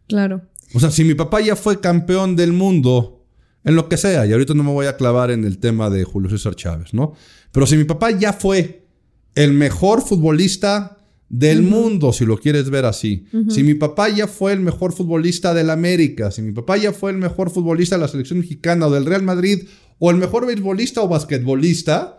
Claro. 0.07 0.41
O 0.73 0.79
sea, 0.79 0.91
si 0.91 1.03
mi 1.03 1.15
papá 1.15 1.41
ya 1.41 1.55
fue 1.55 1.79
campeón 1.79 2.35
del 2.35 2.53
mundo 2.53 3.25
en 3.63 3.75
lo 3.75 3.89
que 3.89 3.97
sea, 3.97 4.25
y 4.25 4.31
ahorita 4.31 4.53
no 4.53 4.63
me 4.63 4.71
voy 4.71 4.85
a 4.85 4.95
clavar 4.95 5.31
en 5.31 5.43
el 5.45 5.57
tema 5.57 5.89
de 5.89 6.03
Julio 6.03 6.29
César 6.29 6.55
Chávez, 6.55 6.93
¿no? 6.93 7.13
Pero 7.51 7.65
si 7.65 7.75
mi 7.75 7.83
papá 7.83 8.11
ya 8.11 8.33
fue 8.33 8.87
el 9.35 9.53
mejor 9.53 10.01
futbolista 10.01 10.98
del 11.29 11.61
mundo, 11.61 12.11
si 12.11 12.25
lo 12.25 12.37
quieres 12.37 12.69
ver 12.69 12.85
así. 12.85 13.25
Si 13.49 13.63
mi 13.63 13.75
papá 13.75 14.09
ya 14.09 14.27
fue 14.27 14.51
el 14.51 14.59
mejor 14.59 14.93
futbolista 14.93 15.53
del 15.53 15.69
América, 15.69 16.31
si 16.31 16.41
mi 16.41 16.51
papá 16.51 16.77
ya 16.77 16.91
fue 16.91 17.11
el 17.11 17.17
mejor 17.17 17.51
futbolista 17.51 17.95
de 17.95 18.01
la 18.01 18.07
selección 18.07 18.39
mexicana 18.39 18.87
o 18.87 18.91
del 18.91 19.05
Real 19.05 19.23
Madrid, 19.23 19.63
o 19.99 20.09
el 20.09 20.17
mejor 20.17 20.47
beisbolista 20.47 21.01
o 21.01 21.07
basquetbolista, 21.07 22.17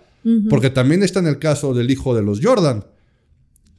porque 0.48 0.70
también 0.70 1.02
está 1.02 1.18
en 1.20 1.26
el 1.26 1.38
caso 1.38 1.74
del 1.74 1.90
hijo 1.90 2.14
de 2.14 2.22
los 2.22 2.40
Jordan, 2.42 2.84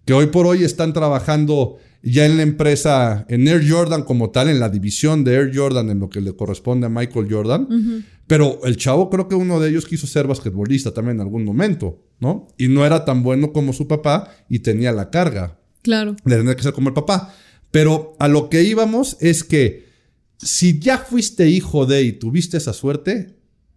que 0.06 0.14
hoy 0.14 0.28
por 0.28 0.48
hoy 0.48 0.64
están 0.64 0.92
trabajando 0.92 1.78
ya 2.04 2.26
en 2.26 2.38
la 2.38 2.44
empresa, 2.44 3.26
en 3.30 3.48
Air 3.48 3.64
Jordan 3.70 4.04
como 4.04 4.32
tal, 4.32 4.50
en 4.50 4.60
la 4.60 4.70
división 4.70 5.24
de 5.24 5.36
Air 5.36 5.52
Jordan, 5.54 5.90
en 5.92 6.00
lo 6.00 6.10
que 6.10 6.20
le 6.20 6.36
corresponde 6.36 6.88
a 6.88 6.90
Michael 6.90 7.28
Jordan. 7.30 7.68
Pero 8.32 8.62
el 8.64 8.78
chavo 8.78 9.10
creo 9.10 9.28
que 9.28 9.36
uno 9.36 9.60
de 9.60 9.70
ellos 9.70 9.86
quiso 9.86 10.08
ser 10.08 10.26
basquetbolista 10.26 10.94
también 10.94 11.18
en 11.18 11.24
algún 11.24 11.44
momento, 11.44 12.02
¿no? 12.22 12.48
Y 12.58 12.70
no 12.70 12.86
era 12.86 13.04
tan 13.04 13.24
bueno 13.24 13.52
como 13.52 13.74
su 13.74 13.90
papá 13.90 14.34
y 14.48 14.60
tenía 14.60 14.94
la 14.94 15.10
carga. 15.10 15.60
Claro. 15.82 16.16
De 16.24 16.38
tener 16.38 16.56
que 16.56 16.64
ser 16.64 16.72
como 16.72 16.88
el 16.88 16.94
papá. 16.94 17.36
Pero 17.72 18.16
a 18.20 18.30
lo 18.30 18.48
que 18.48 18.64
íbamos 18.64 19.18
es 19.20 19.44
que 19.44 19.90
si 20.38 20.80
ya 20.80 21.00
fuiste 21.00 21.50
hijo 21.50 21.86
de 21.86 22.04
y 22.04 22.14
tuviste 22.14 22.56
esa 22.56 22.72
suerte, 22.72 23.36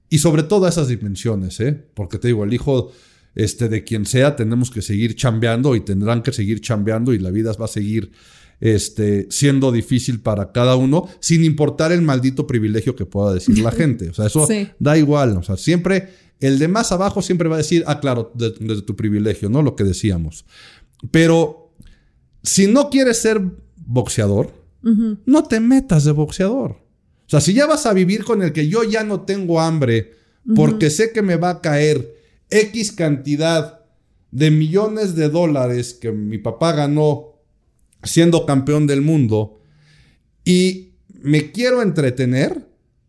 y 0.09 0.19
sobre 0.19 0.45
todo 0.45 0.69
esas 0.69 0.87
dimensiones, 0.87 1.59
¿eh? 1.59 1.73
Porque 1.93 2.21
te 2.21 2.29
digo, 2.29 2.45
el 2.45 2.55
hijo 2.55 2.93
este, 3.35 3.68
de 3.68 3.85
quien 3.85 4.07
sea, 4.07 4.37
tenemos 4.37 4.70
que 4.70 4.83
seguir 4.83 5.16
chambeando 5.16 5.75
y 5.77 5.81
tendrán 5.81 6.23
que 6.23 6.33
seguir 6.33 6.61
chambeando 6.61 7.12
y 7.12 7.18
la 7.18 7.31
vida 7.31 7.53
va 7.61 7.64
a 7.64 7.68
seguir 7.68 8.12
este, 8.61 9.27
siendo 9.31 9.73
difícil 9.73 10.20
para 10.20 10.53
cada 10.53 10.77
uno, 10.77 11.09
sin 11.20 11.44
importar 11.44 11.92
el 11.92 12.03
maldito 12.03 12.47
privilegio 12.47 12.94
que 12.94 13.07
pueda 13.07 13.35
decir 13.35 13.59
la 13.59 13.70
gente. 13.73 14.11
O 14.11 14.14
sea, 14.14 14.27
eso 14.27 14.47
da 14.79 14.97
igual. 14.97 15.37
O 15.37 15.42
sea, 15.42 15.57
siempre 15.57 16.11
el 16.40 16.59
de 16.59 16.68
más 16.68 16.92
abajo 16.92 17.23
siempre 17.23 17.49
va 17.49 17.57
a 17.57 17.59
decir, 17.59 17.85
ah, 17.87 18.01
claro, 18.01 18.33
desde 18.35 18.83
tu 18.83 18.97
privilegio, 18.97 19.49
¿no? 19.49 19.62
Lo 19.62 19.77
que 19.77 19.85
decíamos. 19.85 20.44
Pero 21.11 21.73
si 22.42 22.66
no 22.66 22.90
quieres 22.90 23.20
ser 23.20 23.40
boxeador, 23.77 24.53
no 25.25 25.44
te 25.44 25.61
metas 25.61 26.05
de 26.05 26.12
boxeador. 26.12 26.73
O 26.73 27.29
sea, 27.29 27.40
si 27.40 27.55
ya 27.55 27.66
vas 27.66 27.87
a 27.87 27.94
vivir 27.94 28.23
con 28.23 28.42
el 28.42 28.53
que 28.53 28.68
yo 28.68 28.85
ya 28.85 29.03
no 29.03 29.23
tengo 29.23 29.61
hambre 29.61 30.12
porque 30.55 30.90
sé 30.90 31.11
que 31.12 31.23
me 31.23 31.37
va 31.37 31.51
a 31.51 31.61
caer 31.62 32.14
X 32.55 32.93
cantidad 32.93 33.81
de 34.31 34.51
millones 34.51 35.17
de 35.17 35.29
dólares 35.29 35.95
que 35.95 36.12
mi 36.12 36.38
papá 36.38 36.73
ganó 36.73 37.40
siendo 38.03 38.47
campeón 38.47 38.87
del 38.87 39.01
mundo 39.01 39.61
y 40.45 40.95
me 41.09 41.51
quiero 41.51 41.83
entretener, 41.83 42.69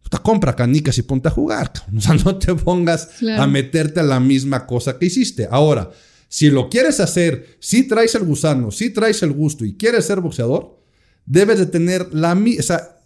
te 0.10 0.18
compra 0.20 0.56
canicas 0.56 0.98
y 0.98 1.04
ponte 1.04 1.28
a 1.28 1.32
jugar. 1.32 1.72
O 1.96 2.02
sea, 2.02 2.16
no 2.16 2.38
te 2.38 2.56
pongas 2.56 3.22
a 3.38 3.46
meterte 3.46 4.00
a 4.00 4.04
la 4.04 4.20
misma 4.20 4.66
cosa 4.66 4.98
que 4.98 5.06
hiciste. 5.06 5.48
Ahora, 5.50 5.92
si 6.28 6.50
lo 6.50 6.70
quieres 6.70 7.00
hacer, 7.00 7.58
si 7.60 7.88
traes 7.88 8.16
el 8.16 8.24
gusano, 8.24 8.72
si 8.72 8.90
traes 8.90 9.22
el 9.22 9.32
gusto 9.32 9.64
y 9.64 9.76
quieres 9.76 10.06
ser 10.06 10.22
boxeador, 10.22 10.80
debes 11.26 11.60
de 11.60 11.68
tener 11.68 12.14
la, 12.14 12.36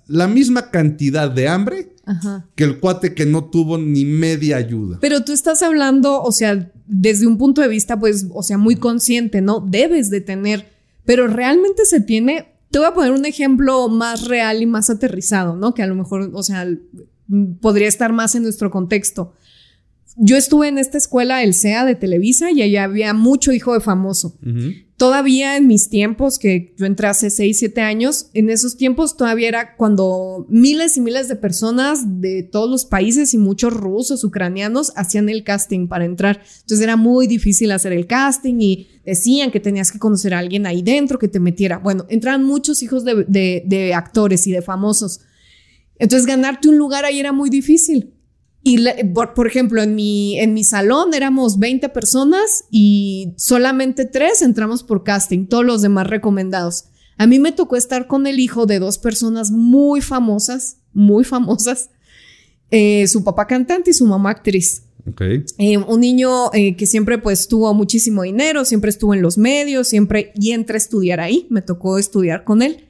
la 0.08 0.28
misma 0.28 0.72
cantidad 0.72 1.30
de 1.30 1.48
hambre 1.48 1.96
que 2.56 2.64
el 2.64 2.80
cuate 2.80 3.14
que 3.14 3.26
no 3.26 3.46
tuvo 3.46 3.78
ni 3.78 4.06
media 4.06 4.58
ayuda. 4.58 4.98
Pero 5.02 5.24
tú 5.24 5.32
estás 5.32 5.62
hablando, 5.62 6.22
o 6.22 6.32
sea, 6.32 6.72
desde 6.88 7.28
un 7.28 7.38
punto 7.38 7.62
de 7.62 7.68
vista, 7.68 8.00
pues, 8.00 8.28
o 8.34 8.44
sea, 8.44 8.58
muy 8.58 8.76
consciente, 8.76 9.42
¿no? 9.42 9.60
Debes 9.60 10.10
de 10.10 10.22
tener, 10.22 10.68
pero 11.06 11.28
realmente 11.28 11.86
se 11.86 12.02
tiene, 12.02 12.54
te 12.72 12.80
voy 12.80 12.88
a 12.88 12.94
poner 12.94 13.12
un 13.12 13.26
ejemplo 13.26 13.90
más 13.90 14.28
real 14.28 14.62
y 14.62 14.66
más 14.66 14.90
aterrizado, 14.90 15.56
¿no? 15.56 15.74
Que 15.74 15.84
a 15.84 15.88
lo 15.88 15.96
mejor, 15.96 16.32
o 16.34 16.44
sea, 16.44 16.68
podría 17.62 17.88
estar 17.88 18.12
más 18.14 18.36
en 18.36 18.44
nuestro 18.44 18.72
contexto. 18.72 19.34
Yo 20.22 20.36
estuve 20.36 20.68
en 20.68 20.78
esta 20.78 20.98
escuela, 20.98 21.44
el 21.44 21.54
SEA 21.54 21.86
de 21.86 21.96
Televisa, 21.96 22.52
y 22.52 22.62
allá 22.62 22.84
había 22.84 23.14
mucho 23.14 23.54
hijo 23.54 23.74
de 23.74 23.80
famoso. 23.80 24.38
Todavía 24.98 25.56
en 25.56 25.66
mis 25.66 25.88
tiempos, 25.88 26.40
que 26.40 26.74
yo 26.78 26.86
entré 26.86 27.08
hace 27.08 27.30
6, 27.30 27.58
7 27.58 27.80
años, 27.80 28.30
en 28.34 28.50
esos 28.50 28.76
tiempos 28.76 29.16
todavía 29.16 29.48
era 29.48 29.78
cuando 29.78 30.46
miles 30.50 30.98
y 30.98 31.02
miles 31.02 31.30
de 31.30 31.38
personas 31.38 32.20
de 32.20 32.44
todos 32.44 32.70
los 32.70 32.84
países 32.84 33.34
y 33.34 33.38
muchos 33.38 33.72
rusos, 33.74 34.26
ucranianos 34.26 34.92
hacían 34.98 35.30
el 35.30 35.46
casting 35.46 35.88
para 35.88 36.04
entrar. 36.04 36.42
Entonces 36.64 36.82
era 36.82 36.98
muy 36.98 37.26
difícil 37.26 37.72
hacer 37.72 37.94
el 37.94 38.06
casting 38.06 38.60
y 38.60 38.90
decían 39.06 39.52
que 39.52 39.62
tenías 39.62 39.90
que 39.90 40.00
conocer 40.00 40.34
a 40.34 40.40
alguien 40.40 40.66
ahí 40.66 40.82
dentro 40.82 41.18
que 41.18 41.30
te 41.30 41.40
metiera. 41.40 41.78
Bueno, 41.78 42.06
entraban 42.10 42.44
muchos 42.44 42.84
hijos 42.84 43.06
de, 43.06 43.24
de 43.66 43.94
actores 43.94 44.48
y 44.48 44.52
de 44.52 44.62
famosos. 44.62 45.22
Entonces 45.98 46.26
ganarte 46.26 46.68
un 46.68 46.78
lugar 46.78 47.06
ahí 47.06 47.22
era 47.22 47.32
muy 47.32 47.50
difícil. 47.50 48.19
Y 48.62 48.86
por, 49.14 49.48
ejemplo, 49.48 49.82
en 49.82 49.96
mi, 49.96 50.38
en 50.40 50.54
mi 50.54 50.64
salón 50.64 51.14
éramos 51.14 51.60
20 51.60 51.90
personas 51.90 52.66
y 52.70 53.34
solamente 53.38 54.06
tres 54.06 54.42
entramos 54.42 54.84
por 54.84 55.04
casting, 55.04 55.48
todos 55.48 55.66
los 55.66 55.82
demás 55.82 56.08
recomendados. 56.08 56.86
A 57.18 57.26
mí 57.26 57.40
me 57.40 57.52
tocó 57.52 57.78
estar 57.78 58.08
con 58.08 58.28
el 58.28 58.40
hijo 58.40 58.66
de 58.66 58.80
dos 58.80 58.98
personas 58.98 59.52
muy 59.52 60.02
famosas, 60.02 60.78
muy 60.94 61.24
famosas, 61.24 61.90
eh, 62.72 63.08
su 63.08 63.24
papá 63.24 63.48
cantante 63.48 63.92
y 63.92 63.94
su 63.94 64.06
mamá 64.06 64.32
actriz. 64.32 64.84
Okay. 65.10 65.44
Eh, 65.58 65.78
un 65.78 66.02
niño 66.02 66.54
eh, 66.54 66.76
que 66.76 66.86
siempre 66.86 67.18
pues 67.18 67.48
tuvo 67.48 67.74
muchísimo 67.74 68.24
dinero, 68.24 68.66
siempre 68.66 68.90
estuvo 68.90 69.14
en 69.14 69.22
los 69.22 69.38
medios, 69.38 69.88
siempre 69.88 70.34
y 70.36 70.52
entré 70.52 70.76
a 70.76 70.78
estudiar 70.78 71.20
ahí, 71.20 71.48
me 71.50 71.62
tocó 71.62 71.98
estudiar 71.98 72.44
con 72.44 72.62
él. 72.62 72.86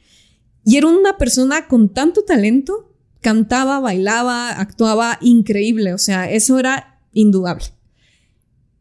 Y 0.65 0.77
era 0.77 0.87
una 0.87 1.17
persona 1.17 1.67
con 1.67 1.89
tanto 1.89 2.23
talento 2.23 2.88
cantaba, 3.21 3.79
bailaba, 3.79 4.51
actuaba 4.51 5.17
increíble, 5.21 5.93
o 5.93 5.97
sea, 5.97 6.29
eso 6.29 6.59
era 6.59 6.99
indudable. 7.13 7.65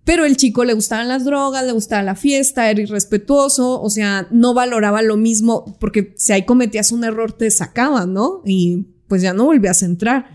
Pero 0.05 0.25
el 0.25 0.39
chico 0.39 0.65
le 0.65 0.73
gustaban 0.73 1.09
las 1.09 1.25
drogas, 1.25 1.67
le 1.67 1.73
gustaba 1.73 2.03
la 2.03 2.15
fiesta, 2.15 2.71
era 2.71 2.81
irrespetuoso, 2.81 3.81
o 3.81 3.91
sea, 3.91 4.27
no 4.31 4.55
valoraba 4.55 5.03
lo 5.03 5.19
mismo, 5.19 5.77
porque 5.81 6.15
si 6.17 6.33
ahí 6.33 6.47
cometías 6.47 6.93
un 6.93 7.05
error 7.05 7.33
te 7.33 7.51
sacaban, 7.51 8.15
¿no? 8.15 8.41
Y 8.47 8.87
pues 9.07 9.21
ya 9.21 9.35
no 9.35 9.45
volvías 9.45 9.83
a 9.83 9.87
entrar. 9.87 10.31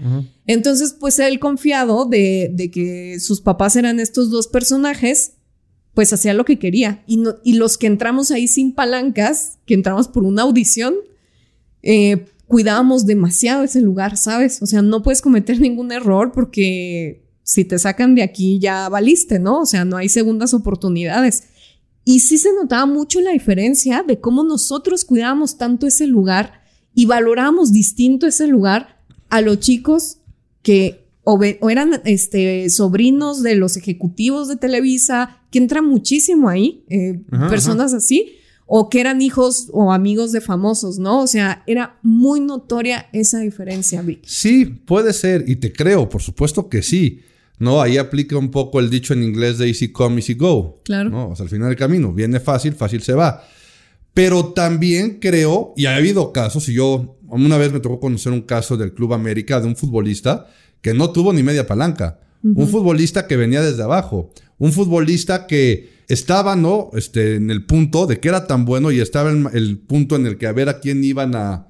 Entonces, 0.45 0.95
pues 0.99 1.17
él 1.19 1.39
confiado 1.39 2.05
de, 2.05 2.51
de, 2.53 2.69
que 2.69 3.19
sus 3.19 3.41
papás 3.41 3.75
eran 3.75 3.99
estos 3.99 4.29
dos 4.29 4.47
personajes, 4.47 5.33
pues 5.93 6.11
hacía 6.11 6.33
lo 6.33 6.45
que 6.45 6.59
quería. 6.59 7.03
Y, 7.07 7.17
no, 7.17 7.35
y 7.43 7.53
los 7.53 7.77
que 7.77 7.87
entramos 7.87 8.31
ahí 8.31 8.47
sin 8.47 8.73
palancas, 8.73 9.59
que 9.65 9.73
entramos 9.73 10.07
por 10.07 10.23
una 10.23 10.41
audición, 10.41 10.95
eh, 11.83 12.25
cuidábamos 12.53 13.07
demasiado 13.07 13.63
ese 13.63 13.81
lugar, 13.81 14.15
¿sabes? 14.15 14.61
O 14.61 14.67
sea, 14.67 14.83
no 14.83 15.01
puedes 15.01 15.23
cometer 15.23 15.59
ningún 15.59 15.91
error 15.91 16.31
porque 16.31 17.25
si 17.41 17.65
te 17.65 17.79
sacan 17.79 18.13
de 18.13 18.21
aquí 18.21 18.59
ya 18.59 18.87
valiste, 18.89 19.39
¿no? 19.39 19.61
O 19.61 19.65
sea, 19.65 19.85
no 19.85 19.97
hay 19.97 20.07
segundas 20.07 20.53
oportunidades. 20.53 21.45
Y 22.05 22.19
sí 22.19 22.37
se 22.37 22.53
notaba 22.53 22.85
mucho 22.85 23.21
la 23.21 23.31
diferencia 23.31 24.03
de 24.03 24.19
cómo 24.19 24.43
nosotros 24.43 25.03
cuidábamos 25.03 25.57
tanto 25.57 25.87
ese 25.87 26.05
lugar 26.05 26.61
y 26.93 27.07
valoramos 27.07 27.73
distinto 27.73 28.27
ese 28.27 28.45
lugar 28.45 28.99
a 29.31 29.41
los 29.41 29.59
chicos 29.59 30.19
que 30.61 31.07
o, 31.23 31.41
eran 31.43 32.03
este, 32.05 32.69
sobrinos 32.69 33.41
de 33.41 33.55
los 33.55 33.77
ejecutivos 33.77 34.47
de 34.47 34.57
Televisa, 34.57 35.39
que 35.49 35.57
entra 35.57 35.81
muchísimo 35.81 36.49
ahí, 36.49 36.83
eh, 36.87 37.19
personas 37.49 37.95
así, 37.95 38.33
o 38.65 38.89
que 38.89 38.99
eran 38.99 39.21
hijos 39.21 39.69
o 39.71 39.91
amigos 39.91 40.31
de 40.31 40.41
famosos, 40.41 40.99
¿no? 40.99 41.21
O 41.21 41.27
sea, 41.27 41.63
era 41.67 41.99
muy 42.01 42.39
notoria 42.39 43.09
esa 43.13 43.39
diferencia, 43.39 44.01
Vic. 44.01 44.21
Sí, 44.25 44.65
puede 44.65 45.13
ser, 45.13 45.45
y 45.47 45.57
te 45.57 45.73
creo, 45.73 46.09
por 46.09 46.21
supuesto 46.21 46.69
que 46.69 46.81
sí. 46.81 47.21
No, 47.59 47.81
ahí 47.81 47.97
aplica 47.97 48.37
un 48.37 48.51
poco 48.51 48.79
el 48.79 48.89
dicho 48.89 49.13
en 49.13 49.23
inglés 49.23 49.57
de 49.57 49.67
easy 49.67 49.91
come, 49.91 50.17
easy 50.17 50.33
go. 50.33 50.81
Claro. 50.83 51.09
¿no? 51.09 51.29
O 51.29 51.35
sea, 51.35 51.43
al 51.43 51.49
final 51.49 51.69
del 51.69 51.77
camino, 51.77 52.11
viene 52.11 52.39
fácil, 52.39 52.73
fácil 52.73 53.01
se 53.01 53.13
va. 53.13 53.43
Pero 54.13 54.53
también 54.53 55.19
creo, 55.19 55.73
y 55.75 55.85
ha 55.85 55.95
habido 55.95 56.31
casos, 56.31 56.67
y 56.69 56.73
yo 56.73 57.17
una 57.27 57.57
vez 57.57 57.71
me 57.71 57.79
tocó 57.79 57.99
conocer 57.99 58.31
un 58.31 58.41
caso 58.41 58.77
del 58.77 58.93
Club 58.93 59.13
América 59.13 59.59
de 59.59 59.67
un 59.67 59.75
futbolista 59.75 60.47
que 60.81 60.93
no 60.93 61.11
tuvo 61.11 61.33
ni 61.33 61.41
media 61.41 61.65
palanca. 61.65 62.19
Un 62.43 62.67
futbolista 62.67 63.25
que 63.25 63.37
venía 63.37 63.61
desde 63.61 63.83
abajo. 63.83 64.33
Un 64.57 64.73
futbolista 64.73 65.47
que 65.47 66.02
estaba, 66.13 66.55
¿no? 66.55 66.89
Este, 66.93 67.35
en 67.35 67.49
el 67.51 67.65
punto 67.65 68.07
de 68.07 68.19
que 68.19 68.29
era 68.29 68.47
tan 68.47 68.65
bueno 68.65 68.91
y 68.91 68.99
estaba 68.99 69.31
en 69.31 69.49
el 69.53 69.79
punto 69.79 70.15
en 70.15 70.25
el 70.25 70.37
que 70.37 70.47
a 70.47 70.51
ver 70.51 70.69
a 70.69 70.79
quién 70.79 71.03
iban 71.03 71.35
a, 71.35 71.67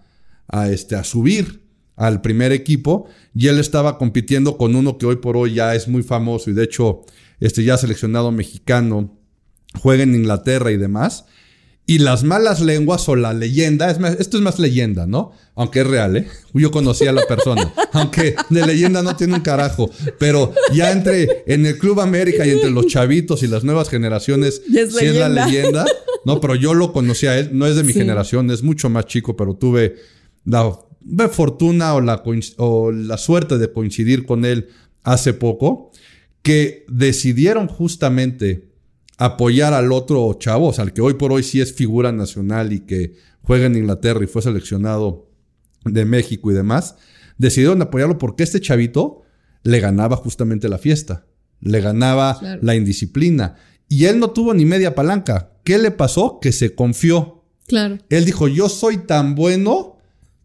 a, 0.48 0.70
este, 0.70 0.96
a 0.96 1.04
subir 1.04 1.64
al 1.96 2.22
primer 2.22 2.52
equipo 2.52 3.08
y 3.36 3.48
él 3.48 3.60
estaba 3.60 3.98
compitiendo 3.98 4.58
con 4.58 4.76
uno 4.76 4.98
que 4.98 5.06
hoy 5.06 5.18
por 5.18 5.38
hoy 5.38 5.56
ya 5.56 5.76
es 5.76 5.88
muy 5.88 6.04
famoso 6.04 6.50
y 6.50 6.54
de 6.54 6.64
hecho 6.64 7.02
este 7.40 7.64
ya 7.64 7.78
seleccionado 7.78 8.32
mexicano, 8.32 9.18
juega 9.80 10.04
en 10.04 10.16
Inglaterra 10.16 10.72
y 10.72 10.78
demás. 10.78 11.26
Y 11.86 12.00
las 12.00 12.24
malas 12.24 12.62
lenguas 12.62 13.10
o 13.10 13.16
la 13.18 13.34
leyenda, 13.34 13.92
es 13.92 13.98
esto 14.20 14.38
es 14.38 14.44
más 14.44 14.58
leyenda, 14.58 15.06
¿no? 15.06 15.34
Aunque 15.54 15.82
es 15.82 15.88
real, 15.88 16.16
¿eh? 16.16 16.28
Yo 16.54 16.72
conocí 16.72 17.06
a 17.08 17.12
la 17.12 17.26
persona, 17.28 17.74
aunque 17.92 18.36
de 18.50 18.66
leyenda 18.66 19.04
no 19.04 19.18
tiene 19.18 19.34
un 19.34 19.42
carajo, 19.42 19.92
pero 20.18 20.54
ya 20.74 20.92
entre 20.92 21.44
en 21.46 21.66
el 21.66 21.78
Club 21.78 22.00
América 22.00 22.46
y 22.46 22.52
entre 22.52 22.72
los 22.72 22.88
chavitos 22.88 23.44
y 23.44 23.48
las 23.48 23.66
nuevas 23.66 23.90
generaciones, 23.90 24.62
es 24.74 24.96
sí 24.96 25.06
es 25.06 25.16
la 25.16 25.28
leyenda, 25.28 25.86
¿no? 26.24 26.40
Pero 26.40 26.56
yo 26.56 26.74
lo 26.74 26.94
conocí 26.94 27.28
a 27.28 27.38
él, 27.38 27.50
no 27.52 27.68
es 27.68 27.76
de 27.76 27.84
mi 27.84 27.92
generación, 27.92 28.50
es 28.50 28.64
mucho 28.64 28.90
más 28.90 29.06
chico, 29.06 29.36
pero 29.36 29.56
tuve 29.56 29.98
la, 30.46 30.80
fortuna 31.30 31.96
o 31.96 32.02
la, 32.02 32.24
o 32.58 32.92
la 32.94 33.18
suerte 33.18 33.58
de 33.58 33.72
coincidir 33.74 34.26
con 34.26 34.46
él 34.46 34.70
hace 35.04 35.34
poco, 35.34 35.92
que 36.44 36.86
decidieron 36.88 37.68
justamente 37.68 38.73
apoyar 39.26 39.74
al 39.74 39.94
otro 39.94 40.34
chavo, 40.34 40.68
o 40.68 40.74
sea, 40.74 40.84
al 40.84 40.92
que 40.92 41.00
hoy 41.00 41.14
por 41.14 41.32
hoy 41.32 41.44
sí 41.44 41.62
es 41.62 41.74
figura 41.74 42.12
nacional 42.12 42.74
y 42.74 42.82
que 42.82 43.14
juega 43.42 43.68
en 43.68 43.78
Inglaterra 43.78 44.22
y 44.22 44.28
fue 44.28 44.42
seleccionado 44.42 45.30
de 45.86 46.04
México 46.04 46.52
y 46.52 46.54
demás, 46.54 46.98
decidieron 47.38 47.82
apoyarlo 47.82 48.18
porque 48.18 48.44
este 48.44 48.60
chavito 48.60 49.22
le 49.64 49.80
ganaba 49.80 50.18
justamente 50.18 50.68
la 50.68 50.78
fiesta, 50.78 51.26
le 51.62 51.80
ganaba 51.80 52.38
la 52.62 52.76
indisciplina 52.76 53.56
y 53.88 54.06
él 54.06 54.20
no 54.20 54.32
tuvo 54.32 54.54
ni 54.54 54.66
media 54.66 54.94
palanca. 54.94 55.54
¿Qué 55.64 55.78
le 55.78 55.92
pasó? 55.92 56.40
Que 56.42 56.52
se 56.52 56.76
confió. 56.76 57.46
Claro. 57.68 58.00
Él 58.10 58.26
dijo, 58.26 58.50
yo 58.50 58.68
soy 58.68 58.98
tan 58.98 59.36
bueno 59.36 59.96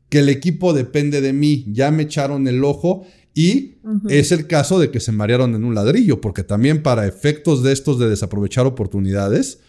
que 0.08 0.20
el 0.20 0.28
equipo 0.28 0.72
depende 0.72 1.20
de 1.20 1.32
mí, 1.32 1.64
ya 1.66 1.90
me 1.90 2.04
echaron 2.04 2.46
el 2.46 2.62
ojo 2.62 3.06
y 3.38 3.76
es 4.08 4.32
el 4.32 4.48
caso 4.48 4.80
de 4.80 4.90
que 4.90 4.98
se 4.98 5.12
marearon 5.12 5.54
en 5.54 5.62
un 5.62 5.72
ladrillo, 5.72 6.20
porque 6.20 6.42
también 6.42 6.82
para 6.82 7.06
efectos 7.06 7.62
de 7.62 7.72
estos 7.72 7.96
de 8.00 8.08
desaprovechar 8.08 8.66
oportunidades, 8.66 9.60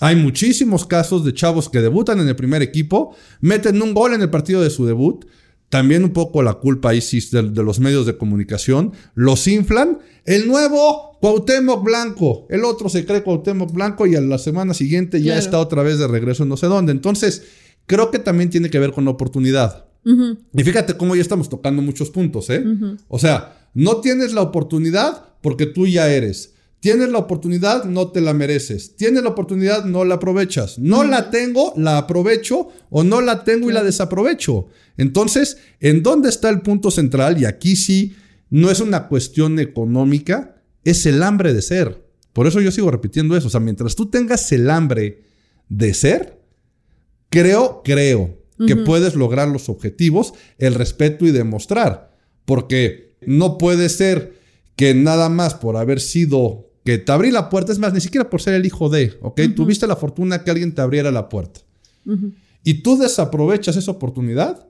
hay 0.00 0.16
muchísimos 0.16 0.84
casos 0.84 1.24
de 1.24 1.32
chavos 1.32 1.70
que 1.70 1.80
debutan 1.80 2.20
en 2.20 2.28
el 2.28 2.36
primer 2.36 2.60
equipo, 2.60 3.16
meten 3.40 3.80
un 3.80 3.94
gol 3.94 4.12
en 4.12 4.20
el 4.20 4.28
partido 4.28 4.60
de 4.60 4.68
su 4.68 4.84
debut, 4.84 5.24
también 5.70 6.04
un 6.04 6.12
poco 6.12 6.42
la 6.42 6.52
culpa 6.52 6.90
ahí 6.90 7.00
sí 7.00 7.26
de, 7.32 7.44
de, 7.44 7.62
los 7.62 7.80
medios 7.80 8.04
de 8.04 8.18
comunicación, 8.18 8.92
los 9.14 9.48
inflan. 9.48 10.00
El 10.26 10.46
nuevo 10.46 11.16
Cuauhtémoc 11.22 11.82
Blanco, 11.84 12.46
el 12.50 12.66
otro 12.66 12.90
se 12.90 13.06
cree 13.06 13.22
Cuauhtémoc 13.22 13.72
Blanco 13.72 14.06
y 14.06 14.14
a 14.14 14.20
la 14.20 14.36
semana 14.36 14.74
siguiente 14.74 15.22
ya 15.22 15.38
está 15.38 15.58
otra 15.58 15.82
vez 15.82 15.98
de 15.98 16.06
regreso 16.06 16.42
en 16.42 16.50
no 16.50 16.58
sé 16.58 16.66
dónde. 16.66 16.92
Entonces, 16.92 17.44
creo 17.86 18.10
que 18.10 18.18
también 18.18 18.50
tiene 18.50 18.68
que 18.68 18.78
ver 18.78 18.92
con 18.92 19.06
la 19.06 19.12
oportunidad. 19.12 19.85
Y 20.52 20.62
fíjate 20.62 20.96
cómo 20.96 21.16
ya 21.16 21.22
estamos 21.22 21.48
tocando 21.48 21.82
muchos 21.82 22.10
puntos, 22.10 22.48
¿eh? 22.50 22.64
O 23.08 23.18
sea, 23.18 23.68
no 23.74 24.00
tienes 24.00 24.32
la 24.32 24.42
oportunidad 24.42 25.34
porque 25.40 25.66
tú 25.66 25.86
ya 25.86 26.08
eres. 26.08 26.54
Tienes 26.78 27.08
la 27.08 27.18
oportunidad, 27.18 27.84
no 27.84 28.12
te 28.12 28.20
la 28.20 28.32
mereces. 28.32 28.94
Tienes 28.96 29.22
la 29.24 29.30
oportunidad, 29.30 29.84
no 29.84 30.04
la 30.04 30.16
aprovechas. 30.16 30.78
No 30.78 31.02
la 31.02 31.30
tengo, 31.30 31.72
la 31.76 31.98
aprovecho 31.98 32.68
o 32.90 33.02
no 33.02 33.20
la 33.20 33.42
tengo 33.42 33.68
y 33.68 33.72
la 33.72 33.82
desaprovecho. 33.82 34.68
Entonces, 34.96 35.56
¿en 35.80 36.04
dónde 36.04 36.28
está 36.28 36.48
el 36.50 36.60
punto 36.60 36.92
central? 36.92 37.40
Y 37.40 37.44
aquí 37.44 37.74
sí, 37.74 38.14
no 38.50 38.70
es 38.70 38.78
una 38.78 39.08
cuestión 39.08 39.58
económica, 39.58 40.62
es 40.84 41.06
el 41.06 41.22
hambre 41.24 41.52
de 41.52 41.62
ser. 41.62 42.06
Por 42.32 42.46
eso 42.46 42.60
yo 42.60 42.70
sigo 42.70 42.90
repitiendo 42.90 43.36
eso. 43.36 43.48
O 43.48 43.50
sea, 43.50 43.60
mientras 43.60 43.96
tú 43.96 44.06
tengas 44.06 44.52
el 44.52 44.70
hambre 44.70 45.24
de 45.68 45.92
ser, 45.94 46.40
creo, 47.28 47.82
creo 47.84 48.45
que 48.66 48.76
puedes 48.76 49.14
lograr 49.14 49.48
los 49.48 49.68
objetivos, 49.68 50.32
el 50.58 50.74
respeto 50.74 51.26
y 51.26 51.30
demostrar. 51.30 52.16
Porque 52.44 53.14
no 53.26 53.58
puede 53.58 53.88
ser 53.88 54.38
que 54.76 54.94
nada 54.94 55.28
más 55.28 55.54
por 55.54 55.76
haber 55.76 56.00
sido 56.00 56.70
que 56.84 56.98
te 56.98 57.10
abrí 57.10 57.32
la 57.32 57.50
puerta, 57.50 57.72
es 57.72 57.78
más, 57.78 57.92
ni 57.92 58.00
siquiera 58.00 58.30
por 58.30 58.40
ser 58.40 58.54
el 58.54 58.64
hijo 58.64 58.88
de, 58.88 59.18
¿ok? 59.20 59.40
Tuviste 59.56 59.86
la 59.86 59.96
fortuna 59.96 60.44
que 60.44 60.50
alguien 60.52 60.74
te 60.74 60.80
abriera 60.80 61.10
la 61.10 61.28
puerta. 61.28 61.60
Y 62.62 62.74
tú 62.82 62.96
desaprovechas 62.96 63.76
esa 63.76 63.90
oportunidad, 63.90 64.68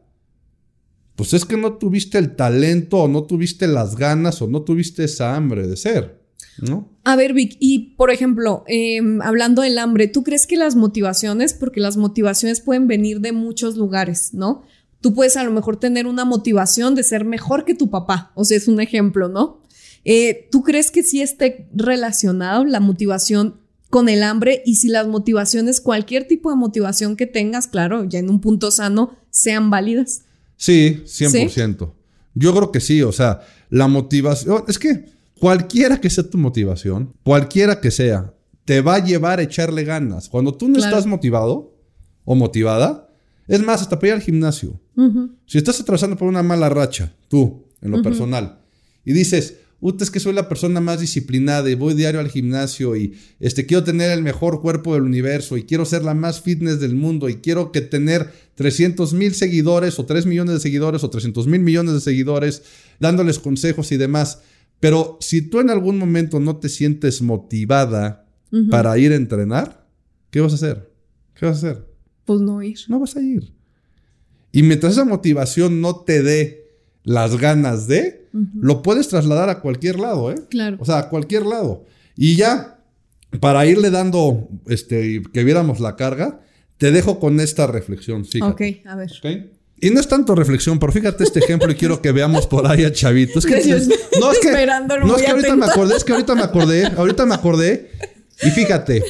pues 1.14 1.34
es 1.34 1.44
que 1.44 1.56
no 1.56 1.74
tuviste 1.74 2.18
el 2.18 2.34
talento 2.34 2.98
o 2.98 3.08
no 3.08 3.24
tuviste 3.24 3.66
las 3.66 3.96
ganas 3.96 4.40
o 4.42 4.48
no 4.48 4.62
tuviste 4.62 5.04
esa 5.04 5.36
hambre 5.36 5.66
de 5.66 5.76
ser. 5.76 6.25
¿No? 6.58 6.88
A 7.04 7.16
ver, 7.16 7.34
Vic, 7.34 7.56
y 7.60 7.94
por 7.96 8.10
ejemplo, 8.10 8.64
em, 8.66 9.20
hablando 9.22 9.62
del 9.62 9.78
hambre, 9.78 10.08
¿tú 10.08 10.22
crees 10.22 10.46
que 10.46 10.56
las 10.56 10.74
motivaciones, 10.74 11.54
porque 11.54 11.80
las 11.80 11.96
motivaciones 11.96 12.60
pueden 12.60 12.86
venir 12.86 13.20
de 13.20 13.32
muchos 13.32 13.76
lugares, 13.76 14.32
¿no? 14.32 14.62
Tú 15.00 15.14
puedes 15.14 15.36
a 15.36 15.44
lo 15.44 15.52
mejor 15.52 15.78
tener 15.78 16.06
una 16.06 16.24
motivación 16.24 16.94
de 16.94 17.02
ser 17.02 17.24
mejor 17.24 17.64
que 17.64 17.74
tu 17.74 17.90
papá, 17.90 18.32
o 18.34 18.44
sea, 18.44 18.56
es 18.56 18.68
un 18.68 18.80
ejemplo, 18.80 19.28
¿no? 19.28 19.62
Eh, 20.04 20.48
¿Tú 20.50 20.62
crees 20.62 20.90
que 20.90 21.02
sí 21.02 21.20
esté 21.20 21.68
relacionado 21.74 22.64
la 22.64 22.80
motivación 22.80 23.60
con 23.90 24.08
el 24.08 24.22
hambre 24.22 24.62
y 24.64 24.76
si 24.76 24.88
las 24.88 25.06
motivaciones, 25.06 25.80
cualquier 25.80 26.26
tipo 26.26 26.50
de 26.50 26.56
motivación 26.56 27.16
que 27.16 27.26
tengas, 27.26 27.66
claro, 27.66 28.04
ya 28.04 28.18
en 28.18 28.30
un 28.30 28.40
punto 28.40 28.70
sano, 28.70 29.16
sean 29.30 29.68
válidas? 29.68 30.22
Sí, 30.56 31.02
100%. 31.04 31.92
Yo 32.34 32.54
creo 32.54 32.70
que 32.72 32.80
sí, 32.80 33.02
o 33.02 33.12
sea, 33.12 33.40
la 33.70 33.88
motivación, 33.88 34.64
es 34.68 34.78
que 34.78 35.15
cualquiera 35.38 36.00
que 36.00 36.10
sea 36.10 36.28
tu 36.28 36.38
motivación, 36.38 37.14
cualquiera 37.22 37.80
que 37.80 37.90
sea, 37.90 38.34
te 38.64 38.80
va 38.80 38.96
a 38.96 39.04
llevar 39.04 39.38
a 39.38 39.42
echarle 39.42 39.84
ganas. 39.84 40.28
Cuando 40.28 40.54
tú 40.54 40.68
no 40.68 40.78
estás 40.78 41.06
motivado 41.06 41.74
o 42.24 42.34
motivada, 42.34 43.08
es 43.46 43.62
más, 43.62 43.82
hasta 43.82 43.98
para 43.98 44.08
ir 44.08 44.14
al 44.14 44.22
gimnasio. 44.22 44.80
Si 45.46 45.58
estás 45.58 45.80
atravesando 45.80 46.16
por 46.16 46.28
una 46.28 46.42
mala 46.42 46.68
racha, 46.68 47.14
tú, 47.28 47.66
en 47.80 47.90
lo 47.92 48.02
personal, 48.02 48.60
y 49.04 49.12
dices, 49.12 49.54
Uta, 49.78 50.04
es 50.04 50.10
que 50.10 50.20
soy 50.20 50.32
la 50.32 50.48
persona 50.48 50.80
más 50.80 51.00
disciplinada 51.00 51.68
y 51.68 51.74
voy 51.74 51.92
diario 51.92 52.18
al 52.18 52.30
gimnasio 52.30 52.96
y 52.96 53.12
este, 53.40 53.66
quiero 53.66 53.84
tener 53.84 54.10
el 54.10 54.22
mejor 54.22 54.62
cuerpo 54.62 54.94
del 54.94 55.02
universo 55.02 55.58
y 55.58 55.64
quiero 55.64 55.84
ser 55.84 56.02
la 56.02 56.14
más 56.14 56.40
fitness 56.40 56.80
del 56.80 56.94
mundo 56.94 57.28
y 57.28 57.36
quiero 57.36 57.72
que 57.72 57.82
tener 57.82 58.32
300 58.54 59.12
mil 59.12 59.34
seguidores 59.34 59.98
o 59.98 60.06
3 60.06 60.24
millones 60.24 60.54
de 60.54 60.60
seguidores 60.60 61.04
o 61.04 61.10
300 61.10 61.46
mil 61.46 61.60
millones 61.60 61.92
de 61.92 62.00
seguidores 62.00 62.62
dándoles 63.00 63.38
consejos 63.38 63.92
y 63.92 63.98
demás. 63.98 64.40
Pero 64.80 65.18
si 65.20 65.42
tú 65.42 65.60
en 65.60 65.70
algún 65.70 65.98
momento 65.98 66.40
no 66.40 66.56
te 66.56 66.68
sientes 66.68 67.22
motivada 67.22 68.26
para 68.70 68.96
ir 68.98 69.12
a 69.12 69.16
entrenar, 69.16 69.86
¿qué 70.30 70.40
vas 70.40 70.52
a 70.52 70.56
hacer? 70.56 70.90
¿Qué 71.34 71.46
vas 71.46 71.62
a 71.62 71.70
hacer? 71.70 71.86
Pues 72.24 72.40
no 72.40 72.62
ir. 72.62 72.78
No 72.88 73.00
vas 73.00 73.16
a 73.16 73.20
ir. 73.20 73.52
Y 74.52 74.62
mientras 74.62 74.94
esa 74.94 75.04
motivación 75.04 75.80
no 75.80 75.96
te 75.96 76.22
dé 76.22 76.70
las 77.04 77.36
ganas 77.38 77.86
de, 77.86 78.26
lo 78.54 78.82
puedes 78.82 79.08
trasladar 79.08 79.48
a 79.48 79.60
cualquier 79.60 79.98
lado, 79.98 80.30
¿eh? 80.30 80.36
Claro. 80.50 80.76
O 80.80 80.84
sea, 80.84 80.98
a 80.98 81.08
cualquier 81.08 81.46
lado. 81.46 81.84
Y 82.16 82.36
ya, 82.36 82.78
para 83.40 83.66
irle 83.66 83.90
dando, 83.90 84.48
este, 84.66 85.22
que 85.32 85.44
viéramos 85.44 85.80
la 85.80 85.96
carga, 85.96 86.40
te 86.78 86.90
dejo 86.90 87.18
con 87.18 87.40
esta 87.40 87.66
reflexión, 87.66 88.24
fíjate. 88.24 88.80
Ok, 88.80 88.86
a 88.86 88.96
ver. 88.96 89.10
Y 89.78 89.90
no 89.90 90.00
es 90.00 90.08
tanto 90.08 90.34
reflexión, 90.34 90.78
pero 90.78 90.90
fíjate 90.90 91.22
este 91.24 91.40
ejemplo 91.40 91.70
y 91.70 91.74
quiero 91.74 92.00
que 92.00 92.10
veamos 92.10 92.46
por 92.46 92.66
ahí 92.66 92.84
a 92.84 92.92
Chavito. 92.92 93.38
Es 93.38 93.46
que, 93.46 93.52
no, 93.54 93.58
es 93.58 94.38
que, 94.38 94.66
no, 95.04 95.16
es 95.16 95.22
que 95.22 95.30
ahorita 95.30 95.56
me 95.56 95.66
acordé, 95.66 95.96
es 95.96 96.04
que 96.04 96.12
ahorita 96.12 96.34
me 96.34 96.42
acordé, 96.42 96.86
ahorita 96.86 97.26
me 97.26 97.34
acordé. 97.34 97.90
Y 98.42 98.50
fíjate, 98.50 99.04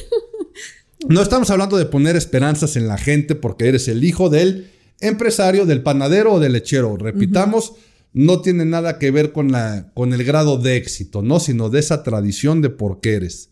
no 1.07 1.21
estamos 1.21 1.49
hablando 1.51 1.77
de 1.77 1.85
poner 1.85 2.17
esperanzas 2.17 2.75
en 2.75 2.87
la 2.87 2.97
gente 2.97 3.35
porque 3.35 3.69
eres 3.69 3.87
el 3.87 4.03
hijo 4.03 4.29
del 4.29 4.71
empresario, 4.99 5.65
del 5.65 5.83
panadero 5.83 6.33
o 6.33 6.39
del 6.39 6.51
lechero. 6.51 6.97
Repitamos, 6.97 7.73
no 8.11 8.41
tiene 8.41 8.65
nada 8.65 8.99
que 8.99 9.11
ver 9.11 9.31
con, 9.31 9.53
la, 9.53 9.91
con 9.93 10.13
el 10.13 10.25
grado 10.25 10.57
de 10.57 10.75
éxito, 10.75 11.21
¿no? 11.21 11.39
Sino 11.39 11.69
de 11.69 11.79
esa 11.79 12.03
tradición 12.03 12.61
de 12.61 12.71
por 12.71 12.99
qué 12.99 13.15
eres. 13.15 13.51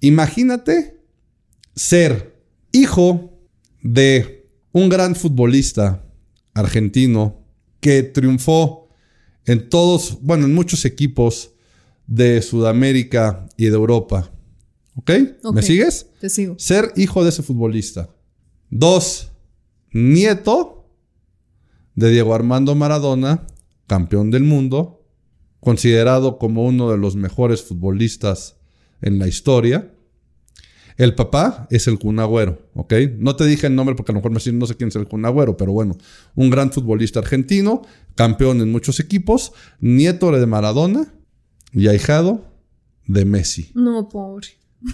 Imagínate 0.00 0.98
ser 1.76 2.34
hijo 2.72 3.38
de 3.82 4.48
un 4.72 4.88
gran 4.88 5.14
futbolista 5.14 6.05
argentino 6.56 7.44
que 7.80 8.02
triunfó 8.02 8.88
en 9.44 9.68
todos, 9.68 10.18
bueno, 10.22 10.46
en 10.46 10.54
muchos 10.54 10.84
equipos 10.84 11.52
de 12.06 12.42
Sudamérica 12.42 13.46
y 13.56 13.66
de 13.66 13.74
Europa. 13.74 14.32
¿Ok? 14.96 15.10
¿Me 15.52 15.62
sigues? 15.62 16.06
Te 16.18 16.28
sigo. 16.28 16.56
Ser 16.58 16.92
hijo 16.96 17.22
de 17.22 17.28
ese 17.28 17.42
futbolista. 17.42 18.08
Dos, 18.70 19.30
nieto 19.92 20.88
de 21.94 22.10
Diego 22.10 22.34
Armando 22.34 22.74
Maradona 22.74 23.46
campeón 23.86 24.30
del 24.30 24.42
mundo, 24.42 25.04
considerado 25.60 26.38
como 26.38 26.64
uno 26.64 26.90
de 26.90 26.98
los 26.98 27.16
mejores 27.16 27.62
futbolistas 27.62 28.56
en 29.00 29.18
la 29.18 29.28
historia. 29.28 29.94
El 30.96 31.14
papá 31.14 31.66
es 31.70 31.86
el 31.88 31.98
Cunagüero, 31.98 32.70
¿ok? 32.74 32.94
No 33.18 33.36
te 33.36 33.44
dije 33.44 33.66
el 33.66 33.74
nombre 33.74 33.94
porque 33.94 34.12
a 34.12 34.14
lo 34.14 34.20
mejor 34.20 34.30
me 34.32 34.58
no 34.58 34.66
sé 34.66 34.76
quién 34.76 34.88
es 34.88 34.96
el 34.96 35.06
Cunagüero, 35.06 35.56
pero 35.56 35.72
bueno, 35.72 35.96
un 36.34 36.48
gran 36.48 36.72
futbolista 36.72 37.18
argentino, 37.18 37.82
campeón 38.14 38.60
en 38.62 38.72
muchos 38.72 38.98
equipos, 38.98 39.52
nieto 39.78 40.30
de 40.30 40.46
Maradona 40.46 41.12
y 41.72 41.88
ahijado 41.88 42.46
de 43.06 43.24
Messi. 43.26 43.70
No, 43.74 44.08
pobre. 44.08 44.48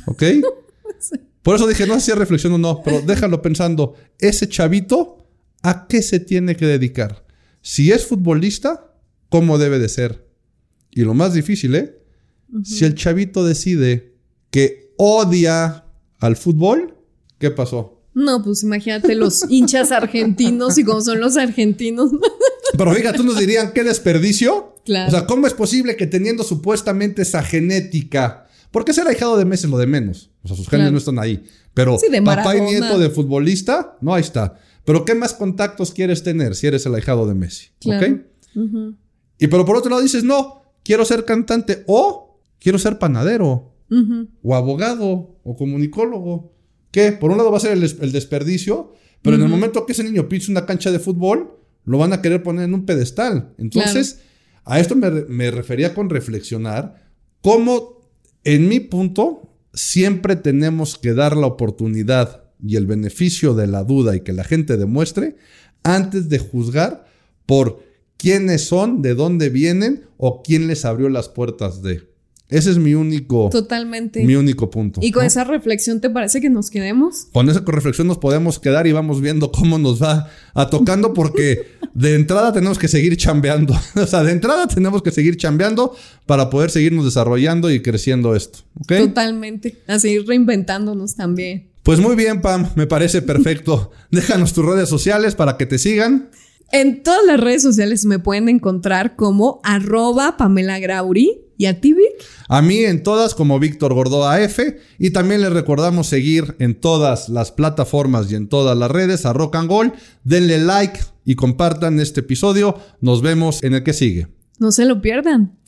¿Ok? 0.06 0.22
Por 1.42 1.56
eso 1.56 1.66
dije, 1.66 1.86
no 1.86 1.94
sé 1.94 2.12
si 2.12 2.18
reflexión 2.18 2.52
o 2.52 2.58
no, 2.58 2.82
pero 2.84 3.00
déjalo 3.00 3.42
pensando, 3.42 3.94
ese 4.18 4.48
chavito, 4.48 5.26
¿a 5.62 5.86
qué 5.86 6.02
se 6.02 6.20
tiene 6.20 6.56
que 6.56 6.66
dedicar? 6.66 7.24
Si 7.60 7.92
es 7.92 8.06
futbolista, 8.06 8.92
¿cómo 9.28 9.58
debe 9.58 9.78
de 9.78 9.88
ser? 9.88 10.28
Y 10.90 11.02
lo 11.02 11.14
más 11.14 11.34
difícil, 11.34 11.74
¿eh? 11.74 11.98
Si 12.64 12.84
el 12.84 12.94
chavito 12.94 13.44
decide 13.44 14.14
que 14.50 14.92
odia 14.98 15.81
al 16.22 16.36
fútbol, 16.36 16.96
¿qué 17.38 17.50
pasó? 17.50 18.00
No, 18.14 18.42
pues 18.42 18.62
imagínate 18.62 19.14
los 19.14 19.44
hinchas 19.48 19.90
argentinos 19.90 20.78
y 20.78 20.84
cómo 20.84 21.00
son 21.00 21.20
los 21.20 21.36
argentinos. 21.36 22.10
Pero 22.76 22.92
fíjate, 22.92 23.18
tú 23.18 23.24
nos 23.24 23.38
dirían, 23.38 23.72
qué 23.72 23.84
desperdicio. 23.84 24.76
Claro. 24.84 25.08
O 25.08 25.10
sea, 25.10 25.26
¿cómo 25.26 25.46
es 25.46 25.54
posible 25.54 25.96
que 25.96 26.06
teniendo 26.06 26.44
supuestamente 26.44 27.22
esa 27.22 27.42
genética, 27.42 28.46
porque 28.70 28.92
ser 28.92 29.06
ahijado 29.06 29.36
de 29.36 29.44
Messi 29.44 29.66
es 29.66 29.70
lo 29.70 29.78
de 29.78 29.86
menos? 29.86 30.30
O 30.42 30.48
sea, 30.48 30.56
sus 30.56 30.68
genes 30.68 30.92
no 30.92 30.98
están 30.98 31.18
ahí. 31.18 31.44
Pero 31.74 31.98
papá 32.24 32.56
y 32.56 32.60
nieto 32.60 32.98
de 32.98 33.10
futbolista, 33.10 33.96
no, 34.00 34.14
ahí 34.14 34.22
está. 34.22 34.58
Pero 34.84 35.04
¿qué 35.04 35.14
más 35.14 35.34
contactos 35.34 35.92
quieres 35.92 36.22
tener 36.22 36.54
si 36.54 36.66
eres 36.66 36.84
el 36.86 36.94
ahijado 36.94 37.26
de 37.26 37.34
Messi? 37.34 37.68
¿Ok? 37.86 38.02
Y 39.38 39.46
pero 39.48 39.64
por 39.64 39.76
otro 39.76 39.90
lado 39.90 40.02
dices, 40.02 40.24
no, 40.24 40.62
quiero 40.84 41.04
ser 41.04 41.24
cantante 41.24 41.84
o 41.86 42.40
quiero 42.60 42.78
ser 42.78 42.98
panadero 42.98 43.71
o 44.42 44.54
abogado 44.54 45.38
o 45.44 45.56
comunicólogo. 45.56 46.52
¿Qué? 46.90 47.12
Por 47.12 47.30
un 47.30 47.38
lado 47.38 47.50
va 47.50 47.58
a 47.58 47.60
ser 47.60 47.72
el, 47.72 48.12
desperdicio, 48.12 48.92
pero 49.22 49.36
en 49.36 49.42
el 49.42 49.48
momento 49.48 49.86
que 49.86 49.92
ese 49.92 50.04
niño 50.04 50.28
pisa 50.28 50.50
una 50.50 50.66
cancha 50.66 50.90
de 50.90 50.98
fútbol, 50.98 51.58
lo 51.84 51.98
van 51.98 52.12
a 52.12 52.22
querer 52.22 52.42
poner 52.42 52.64
en 52.64 52.74
un 52.74 52.86
pedestal. 52.86 53.54
Entonces, 53.58 54.20
a 54.64 54.78
esto 54.78 54.94
me, 54.94 55.10
me 55.10 55.50
refería 55.50 55.94
con 55.94 56.10
reflexionar 56.10 57.10
cómo 57.40 58.02
en 58.44 58.68
mi 58.68 58.80
punto 58.80 59.56
siempre 59.72 60.36
tenemos 60.36 60.98
que 60.98 61.14
dar 61.14 61.36
la 61.36 61.46
oportunidad 61.46 62.44
y 62.64 62.76
el 62.76 62.86
beneficio 62.86 63.54
de 63.54 63.66
la 63.66 63.84
duda 63.84 64.14
y 64.14 64.20
que 64.20 64.32
la 64.32 64.44
gente 64.44 64.76
demuestre 64.76 65.36
antes 65.82 66.28
de 66.28 66.38
juzgar 66.38 67.06
por 67.46 67.82
quiénes 68.16 68.66
son, 68.66 69.02
de 69.02 69.14
dónde 69.14 69.48
vienen 69.48 70.04
o 70.16 70.42
quién 70.42 70.68
les 70.68 70.84
abrió 70.84 71.08
las 71.08 71.28
puertas 71.28 71.82
de. 71.82 72.11
Ese 72.52 72.70
es 72.70 72.76
mi 72.76 72.94
único. 72.94 73.48
Totalmente. 73.50 74.22
Mi 74.24 74.36
único 74.36 74.68
punto. 74.70 75.00
¿Y 75.02 75.10
con 75.10 75.24
esa 75.24 75.44
reflexión 75.44 76.00
te 76.02 76.10
parece 76.10 76.40
que 76.40 76.50
nos 76.50 76.70
quedemos? 76.70 77.28
Con 77.32 77.48
esa 77.48 77.60
reflexión 77.66 78.06
nos 78.06 78.18
podemos 78.18 78.58
quedar 78.58 78.86
y 78.86 78.92
vamos 78.92 79.22
viendo 79.22 79.50
cómo 79.50 79.78
nos 79.78 80.02
va 80.02 80.28
a 80.52 80.68
tocando, 80.68 81.14
porque 81.14 81.66
de 81.94 82.14
entrada 82.14 82.52
tenemos 82.52 82.78
que 82.78 82.88
seguir 82.88 83.16
chambeando. 83.16 83.74
o 83.94 84.06
sea, 84.06 84.22
de 84.22 84.32
entrada 84.32 84.66
tenemos 84.66 85.02
que 85.02 85.10
seguir 85.10 85.38
chambeando 85.38 85.96
para 86.26 86.50
poder 86.50 86.70
seguirnos 86.70 87.06
desarrollando 87.06 87.70
y 87.70 87.80
creciendo 87.80 88.36
esto. 88.36 88.58
Totalmente. 88.86 89.78
A 89.86 89.98
seguir 89.98 90.26
reinventándonos 90.26 91.16
también. 91.16 91.70
Pues 91.82 91.98
muy 91.98 92.14
bien, 92.14 92.42
Pam, 92.42 92.68
me 92.76 92.86
parece 92.86 93.22
perfecto. 93.22 93.90
Déjanos 94.10 94.52
tus 94.52 94.64
redes 94.64 94.88
sociales 94.88 95.34
para 95.34 95.56
que 95.56 95.66
te 95.66 95.78
sigan. 95.78 96.28
En 96.74 97.02
todas 97.02 97.20
las 97.26 97.38
redes 97.38 97.60
sociales 97.60 98.06
me 98.06 98.18
pueden 98.18 98.48
encontrar 98.48 99.14
como 99.14 99.60
arroba 99.62 100.38
Pamela 100.38 100.78
Grauri. 100.78 101.38
¿Y 101.58 101.66
a 101.66 101.82
ti, 101.82 101.92
Vic? 101.92 102.06
A 102.48 102.62
mí 102.62 102.78
en 102.78 103.02
todas 103.02 103.34
como 103.34 103.60
Víctor 103.60 103.92
Gordoa 103.92 104.40
F. 104.40 104.78
Y 104.98 105.10
también 105.10 105.42
les 105.42 105.52
recordamos 105.52 106.06
seguir 106.06 106.56
en 106.60 106.80
todas 106.80 107.28
las 107.28 107.52
plataformas 107.52 108.32
y 108.32 108.36
en 108.36 108.48
todas 108.48 108.76
las 108.76 108.90
redes 108.90 109.26
a 109.26 109.34
Rock 109.34 109.56
and 109.56 109.68
Gold. 109.68 109.92
Denle 110.24 110.58
like 110.58 110.98
y 111.26 111.34
compartan 111.34 112.00
este 112.00 112.20
episodio. 112.20 112.78
Nos 113.02 113.20
vemos 113.20 113.62
en 113.62 113.74
el 113.74 113.82
que 113.82 113.92
sigue. 113.92 114.28
No 114.58 114.72
se 114.72 114.86
lo 114.86 115.02
pierdan. 115.02 115.58